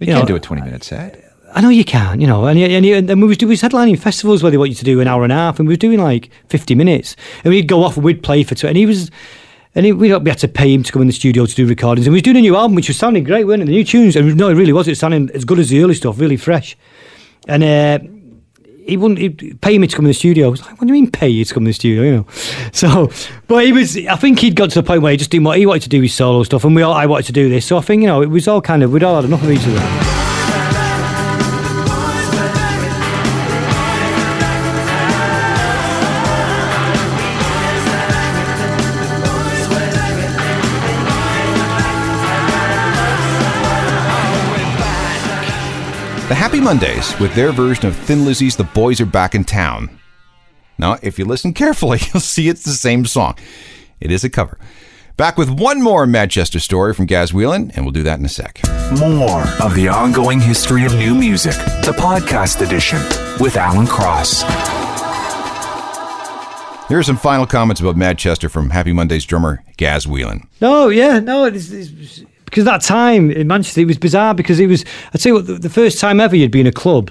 You 0.00 0.06
can't 0.06 0.28
do 0.28 0.36
a 0.36 0.40
20 0.40 0.62
minute 0.62 0.84
set. 0.84 1.24
I 1.54 1.62
know 1.62 1.70
you 1.70 1.84
can, 1.84 2.20
you 2.20 2.26
know, 2.26 2.44
and 2.46 2.58
and, 2.58 2.84
and, 2.84 3.10
and 3.10 3.22
we 3.22 3.26
was 3.28 3.38
we 3.40 3.46
was 3.46 3.62
headlining 3.62 3.98
festivals 3.98 4.42
where 4.42 4.50
they 4.50 4.58
want 4.58 4.68
you 4.68 4.76
to 4.76 4.84
do 4.84 5.00
an 5.00 5.08
hour 5.08 5.22
and 5.24 5.32
a 5.32 5.36
half, 5.36 5.58
and 5.58 5.66
we 5.66 5.72
was 5.72 5.78
doing 5.78 5.98
like 5.98 6.30
fifty 6.48 6.74
minutes, 6.74 7.16
and 7.42 7.52
we'd 7.52 7.66
go 7.66 7.82
off 7.82 7.96
and 7.96 8.04
we'd 8.04 8.22
play 8.22 8.42
for 8.44 8.54
two, 8.54 8.68
and 8.68 8.76
he 8.76 8.84
was, 8.84 9.10
and 9.74 9.86
he, 9.86 9.92
we 9.92 10.14
we 10.14 10.28
had 10.28 10.38
to 10.40 10.46
pay 10.48 10.72
him 10.72 10.82
to 10.82 10.92
come 10.92 11.00
in 11.00 11.08
the 11.08 11.14
studio 11.14 11.46
to 11.46 11.54
do 11.54 11.66
recordings, 11.66 12.06
and 12.06 12.12
we 12.12 12.18
was 12.18 12.22
doing 12.22 12.36
a 12.36 12.40
new 12.42 12.54
album 12.54 12.74
which 12.74 12.88
was 12.88 12.98
sounding 12.98 13.24
great, 13.24 13.46
weren't 13.46 13.62
it? 13.62 13.64
The 13.64 13.72
new 13.72 13.82
tunes, 13.82 14.14
and 14.14 14.36
no, 14.36 14.50
it 14.50 14.54
really 14.54 14.74
was. 14.74 14.86
It 14.86 14.92
was 14.92 14.98
sounding 14.98 15.30
as 15.32 15.46
good 15.46 15.58
as 15.58 15.70
the 15.70 15.82
early 15.82 15.94
stuff, 15.94 16.20
really 16.20 16.36
fresh, 16.36 16.76
and. 17.48 17.64
uh 17.64 17.98
he 18.88 18.96
wouldn't 18.96 19.20
he'd 19.20 19.60
pay 19.60 19.78
me 19.78 19.86
to 19.86 19.94
come 19.94 20.04
in 20.04 20.08
the 20.08 20.14
studio. 20.14 20.46
I 20.46 20.50
was 20.50 20.62
like, 20.62 20.80
what 20.80 20.80
do 20.80 20.86
you 20.88 20.92
mean 20.94 21.10
pay 21.10 21.28
you 21.28 21.44
to 21.44 21.54
come 21.54 21.62
in 21.62 21.68
the 21.68 21.72
studio? 21.72 22.02
You 22.02 22.16
know, 22.16 22.26
so 22.72 23.10
but 23.46 23.64
he 23.64 23.72
was. 23.72 23.96
I 23.96 24.16
think 24.16 24.38
he'd 24.38 24.56
got 24.56 24.70
to 24.70 24.80
the 24.80 24.86
point 24.86 25.02
where 25.02 25.12
he 25.12 25.18
just 25.18 25.30
didn't 25.30 25.44
want. 25.44 25.58
He 25.58 25.66
wanted 25.66 25.82
to 25.82 25.88
do 25.88 26.00
his 26.00 26.14
solo 26.14 26.42
stuff, 26.42 26.64
and 26.64 26.74
we 26.74 26.82
all. 26.82 26.94
I 26.94 27.06
wanted 27.06 27.26
to 27.26 27.32
do 27.32 27.48
this. 27.48 27.66
So 27.66 27.76
I 27.76 27.80
think 27.80 28.02
you 28.02 28.08
know 28.08 28.22
it 28.22 28.30
was 28.30 28.48
all 28.48 28.60
kind 28.60 28.82
of 28.82 28.92
we'd 28.92 29.04
all 29.04 29.16
had 29.16 29.24
enough 29.24 29.42
of 29.42 29.50
each 29.50 29.66
other. 29.66 30.07
The 46.28 46.34
Happy 46.34 46.60
Mondays 46.60 47.18
with 47.18 47.34
their 47.34 47.52
version 47.52 47.86
of 47.86 47.96
Thin 47.96 48.26
Lizzy's 48.26 48.54
The 48.54 48.64
Boys 48.64 49.00
Are 49.00 49.06
Back 49.06 49.34
in 49.34 49.44
Town. 49.44 49.98
Now, 50.76 50.98
if 51.00 51.18
you 51.18 51.24
listen 51.24 51.54
carefully, 51.54 52.00
you'll 52.12 52.20
see 52.20 52.50
it's 52.50 52.64
the 52.64 52.72
same 52.72 53.06
song. 53.06 53.34
It 53.98 54.10
is 54.10 54.24
a 54.24 54.28
cover. 54.28 54.58
Back 55.16 55.38
with 55.38 55.48
one 55.48 55.80
more 55.80 56.06
Manchester 56.06 56.58
story 56.58 56.92
from 56.92 57.06
Gaz 57.06 57.32
Whelan, 57.32 57.70
and 57.70 57.86
we'll 57.86 57.92
do 57.92 58.02
that 58.02 58.18
in 58.18 58.26
a 58.26 58.28
sec. 58.28 58.60
More 58.98 59.40
of 59.62 59.74
the 59.74 59.88
ongoing 59.88 60.38
history 60.38 60.84
of 60.84 60.94
new 60.96 61.14
music, 61.14 61.54
the 61.82 61.94
podcast 61.96 62.60
edition 62.60 62.98
with 63.42 63.56
Alan 63.56 63.86
Cross. 63.86 64.42
Here 66.88 66.98
are 66.98 67.02
some 67.02 67.16
final 67.16 67.46
comments 67.46 67.80
about 67.80 67.96
Manchester 67.96 68.50
from 68.50 68.68
Happy 68.68 68.92
Mondays 68.92 69.24
drummer 69.24 69.64
Gaz 69.78 70.06
Whelan. 70.06 70.46
No, 70.60 70.88
yeah, 70.88 71.20
no, 71.20 71.46
it's, 71.46 71.70
it's 71.70 72.22
because 72.48 72.64
that 72.64 72.82
time 72.82 73.30
in 73.30 73.46
Manchester 73.46 73.82
it 73.82 73.86
was 73.86 73.98
bizarre 73.98 74.34
because 74.34 74.58
it 74.58 74.66
was. 74.66 74.84
I'd 75.14 75.20
say 75.20 75.32
what 75.32 75.46
the, 75.46 75.54
the 75.54 75.70
first 75.70 76.00
time 76.00 76.20
ever 76.20 76.36
you'd 76.36 76.50
be 76.50 76.60
in 76.60 76.66
a 76.66 76.72
club, 76.72 77.10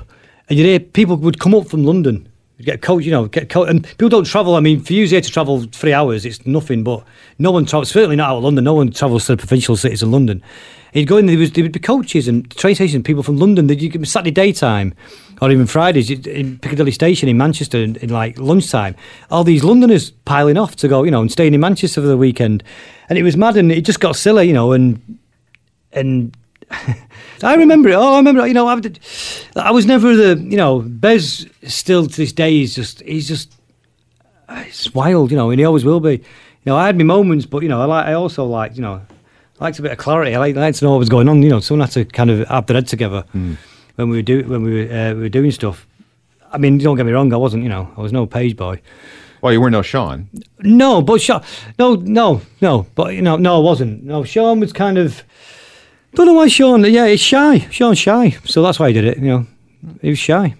and 0.49 0.57
you'd 0.57 0.65
hear 0.65 0.79
people 0.79 1.15
would 1.17 1.39
come 1.39 1.53
up 1.53 1.67
from 1.67 1.83
London, 1.83 2.27
you'd 2.57 2.65
get 2.65 2.81
coach, 2.81 3.03
you 3.03 3.11
know, 3.11 3.27
get 3.27 3.49
coach, 3.49 3.69
and 3.69 3.83
people 3.83 4.09
don't 4.09 4.25
travel. 4.25 4.55
I 4.55 4.59
mean, 4.59 4.81
for 4.81 4.93
you 4.93 5.05
here 5.07 5.21
to 5.21 5.31
travel 5.31 5.63
three 5.71 5.93
hours, 5.93 6.25
it's 6.25 6.45
nothing. 6.45 6.83
But 6.83 7.03
no 7.39 7.51
one 7.51 7.65
travels. 7.65 7.89
Certainly 7.89 8.15
not 8.15 8.31
out 8.31 8.37
of 8.37 8.43
London. 8.43 8.63
No 8.63 8.73
one 8.73 8.91
travels 8.91 9.25
to 9.27 9.33
the 9.33 9.37
provincial 9.37 9.75
cities 9.75 10.03
of 10.03 10.09
London. 10.09 10.43
You'd 10.93 11.07
go 11.07 11.17
in, 11.17 11.25
there, 11.25 11.37
was, 11.37 11.51
there 11.51 11.63
would 11.63 11.73
be 11.73 11.79
coaches 11.79 12.27
and 12.27 12.49
train 12.55 12.73
stations, 12.73 13.03
people 13.03 13.21
from 13.21 13.37
London. 13.37 13.67
That 13.67 13.79
you 13.81 13.91
could 13.91 14.07
Saturday 14.07 14.31
daytime, 14.31 14.93
or 15.41 15.51
even 15.51 15.67
Fridays 15.67 16.09
in 16.09 16.57
Piccadilly 16.59 16.91
Station 16.91 17.29
in 17.29 17.37
Manchester 17.37 17.77
in, 17.77 17.97
in 17.97 18.09
like 18.09 18.39
lunchtime. 18.39 18.95
All 19.29 19.43
these 19.43 19.63
Londoners 19.63 20.11
piling 20.25 20.57
off 20.57 20.75
to 20.77 20.87
go, 20.87 21.03
you 21.03 21.11
know, 21.11 21.21
and 21.21 21.31
staying 21.31 21.53
in 21.53 21.59
Manchester 21.59 22.01
for 22.01 22.07
the 22.07 22.17
weekend, 22.17 22.63
and 23.09 23.19
it 23.19 23.23
was 23.23 23.37
mad, 23.37 23.57
and 23.57 23.71
it 23.71 23.81
just 23.81 23.99
got 23.99 24.15
silly, 24.15 24.47
you 24.47 24.53
know, 24.53 24.71
and 24.71 25.19
and 25.91 26.35
I 27.43 27.55
remember 27.55 27.89
it. 27.89 27.93
Oh, 27.95 28.13
I 28.13 28.17
remember. 28.17 28.41
it, 28.45 28.47
You 28.49 28.53
know, 28.53 28.67
I, 28.67 28.79
did- 28.79 28.99
I 29.55 29.71
was 29.71 29.85
never 29.85 30.15
the. 30.15 30.37
You 30.41 30.57
know, 30.57 30.79
Bez 30.79 31.47
still 31.63 32.07
to 32.07 32.15
this 32.17 32.33
day. 32.33 32.61
is 32.61 32.75
just. 32.75 33.01
He's 33.01 33.27
just. 33.27 33.53
It's 34.49 34.93
wild, 34.93 35.31
you 35.31 35.37
know, 35.37 35.49
and 35.49 35.59
he 35.59 35.65
always 35.65 35.83
will 35.85 35.99
be. 35.99 36.13
You 36.13 36.21
know, 36.65 36.77
I 36.77 36.85
had 36.85 36.97
my 36.97 37.03
moments, 37.03 37.45
but 37.45 37.63
you 37.63 37.69
know, 37.69 37.81
I 37.81 37.85
like. 37.85 38.05
I 38.07 38.13
also 38.13 38.45
like. 38.45 38.75
You 38.75 38.81
know, 38.81 39.01
I 39.59 39.63
liked 39.63 39.79
a 39.79 39.81
bit 39.81 39.91
of 39.91 39.97
clarity. 39.97 40.35
I 40.35 40.39
like, 40.39 40.57
I 40.57 40.71
to 40.71 40.85
know 40.85 40.91
what 40.91 40.99
was 40.99 41.09
going 41.09 41.29
on. 41.29 41.41
You 41.43 41.49
know, 41.49 41.59
someone 41.59 41.87
had 41.87 41.93
to 41.93 42.05
kind 42.05 42.29
of 42.29 42.47
have 42.47 42.65
their 42.67 42.75
head 42.75 42.87
together 42.87 43.23
when 43.33 44.09
we 44.09 44.17
were 44.17 44.21
do 44.21 44.43
when 44.47 44.63
we 44.63 44.85
were, 44.85 44.93
uh, 44.93 45.13
we 45.13 45.21
were 45.21 45.29
doing 45.29 45.51
stuff. 45.51 45.85
I 46.51 46.57
mean, 46.57 46.77
don't 46.77 46.95
get 46.95 47.05
me 47.05 47.11
wrong. 47.11 47.31
I 47.33 47.37
wasn't. 47.37 47.63
You 47.63 47.69
know, 47.69 47.91
I 47.97 48.01
was 48.01 48.11
no 48.13 48.25
page 48.25 48.55
boy. 48.55 48.81
Well, 49.41 49.53
you 49.53 49.61
were 49.61 49.69
no 49.69 49.81
Sean. 49.83 50.29
No, 50.59 51.01
but 51.01 51.21
Sean, 51.21 51.43
no, 51.77 51.95
no, 51.95 52.41
no, 52.59 52.87
but 52.95 53.13
you 53.13 53.21
know, 53.21 53.35
no, 53.37 53.57
I 53.57 53.63
wasn't. 53.63 54.03
No, 54.03 54.23
Sean 54.23 54.59
was 54.59 54.73
kind 54.73 54.97
of. 54.97 55.23
Don't 56.17 56.25
know 56.25 56.33
why 56.33 56.47
Sean. 56.47 56.83
Yeah, 56.83 57.05
it's 57.05 57.21
shy. 57.21 57.59
Sean's 57.69 57.99
shy, 57.99 58.31
so 58.43 58.63
that's 58.63 58.79
why 58.79 58.87
he 58.87 58.93
did 58.93 59.05
it. 59.05 59.19
You 59.19 59.27
know, 59.27 59.47
he 60.01 60.09
was 60.09 60.17
shy, 60.17 60.55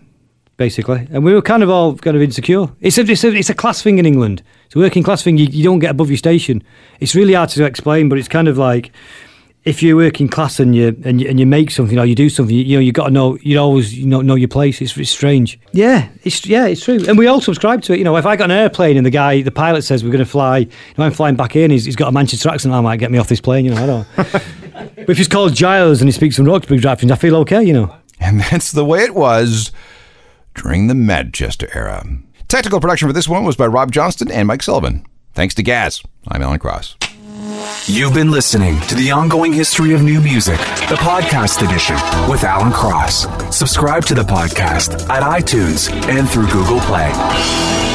basically, 0.55 1.07
and 1.11 1.23
we 1.23 1.33
were 1.33 1.41
kind 1.41 1.63
of 1.63 1.69
all 1.71 1.95
kind 1.95 2.15
of 2.15 2.21
insecure. 2.21 2.67
It's 2.79 2.99
a, 2.99 3.01
it's 3.01 3.23
a, 3.23 3.29
it's 3.29 3.49
a 3.49 3.55
class 3.55 3.81
thing 3.81 3.97
in 3.97 4.05
England. 4.05 4.43
It's 4.67 4.75
a 4.75 4.79
working 4.79 5.01
class 5.01 5.23
thing. 5.23 5.39
You, 5.39 5.47
you 5.47 5.63
don't 5.63 5.79
get 5.79 5.89
above 5.89 6.11
your 6.11 6.17
station. 6.17 6.63
It's 6.99 7.15
really 7.15 7.33
hard 7.33 7.49
to 7.49 7.65
explain, 7.65 8.07
but 8.07 8.19
it's 8.19 8.27
kind 8.27 8.47
of 8.47 8.59
like 8.59 8.91
if 9.63 9.81
you're 9.81 9.95
working 9.95 10.27
class 10.27 10.59
and 10.59 10.75
you 10.75 10.95
and 11.03 11.19
you, 11.19 11.27
and 11.27 11.39
you 11.39 11.47
make 11.47 11.71
something 11.71 11.97
or 11.97 12.05
you 12.05 12.13
do 12.13 12.29
something, 12.29 12.55
you, 12.55 12.63
you 12.63 12.77
know, 12.77 12.81
you 12.81 12.91
got 12.91 13.05
to 13.05 13.11
know. 13.11 13.39
You 13.41 13.57
always 13.57 13.97
you 13.97 14.05
know 14.05 14.21
know 14.21 14.35
your 14.35 14.49
place. 14.49 14.79
It's, 14.79 14.95
it's 14.95 15.09
strange. 15.09 15.59
Yeah, 15.71 16.07
it's 16.21 16.45
yeah, 16.45 16.67
it's 16.67 16.83
true. 16.83 17.03
And 17.07 17.17
we 17.17 17.25
all 17.25 17.41
subscribe 17.41 17.81
to 17.81 17.93
it. 17.93 17.97
You 17.97 18.03
know, 18.03 18.15
if 18.17 18.27
I 18.27 18.35
got 18.35 18.51
an 18.51 18.57
airplane 18.57 18.95
and 18.95 19.07
the 19.07 19.09
guy, 19.09 19.41
the 19.41 19.49
pilot 19.49 19.81
says 19.81 20.03
we're 20.03 20.11
going 20.11 20.23
to 20.23 20.29
fly, 20.29 20.59
you 20.59 20.69
know, 20.99 21.05
I'm 21.05 21.13
flying 21.13 21.35
back 21.35 21.55
in. 21.55 21.71
He's, 21.71 21.85
he's 21.85 21.95
got 21.95 22.09
a 22.09 22.11
Manchester 22.11 22.47
accent. 22.49 22.75
I 22.75 22.81
might 22.81 22.97
get 22.97 23.09
me 23.09 23.17
off 23.17 23.27
this 23.27 23.41
plane. 23.41 23.65
You 23.65 23.71
know, 23.71 23.81
I 23.83 23.85
don't. 23.87 24.43
but 24.95 25.09
if 25.09 25.17
he's 25.17 25.27
called 25.27 25.53
Giles 25.53 26.01
and 26.01 26.07
he 26.07 26.11
speaks 26.11 26.35
from 26.35 26.45
Roxbury 26.45 26.79
driving, 26.79 27.11
I 27.11 27.15
feel 27.15 27.35
okay. 27.37 27.63
You 27.63 27.73
know. 27.73 27.95
And 28.19 28.39
that's 28.51 28.71
the 28.71 28.85
way 28.85 29.03
it 29.03 29.15
was 29.15 29.71
during 30.55 30.87
the 30.87 30.95
Manchester 30.95 31.69
era. 31.73 32.05
Technical 32.47 32.79
production 32.79 33.07
for 33.09 33.13
this 33.13 33.27
one 33.27 33.43
was 33.43 33.55
by 33.55 33.67
Rob 33.67 33.91
Johnston 33.91 34.31
and 34.31 34.47
Mike 34.47 34.63
Sullivan. 34.63 35.05
Thanks 35.33 35.53
to 35.55 35.63
Gaz. 35.63 36.01
I'm 36.27 36.41
Alan 36.41 36.59
Cross. 36.59 36.95
You've 37.85 38.13
been 38.13 38.31
listening 38.31 38.79
to 38.81 38.95
the 38.95 39.11
ongoing 39.11 39.53
history 39.53 39.93
of 39.93 40.01
new 40.01 40.19
music, 40.19 40.57
the 40.89 40.95
podcast 40.95 41.65
edition 41.65 41.95
with 42.29 42.43
Alan 42.43 42.71
Cross. 42.71 43.27
Subscribe 43.55 44.03
to 44.05 44.15
the 44.15 44.23
podcast 44.23 45.07
at 45.09 45.23
iTunes 45.23 45.91
and 46.09 46.27
through 46.29 46.47
Google 46.47 46.79
Play. 46.81 47.86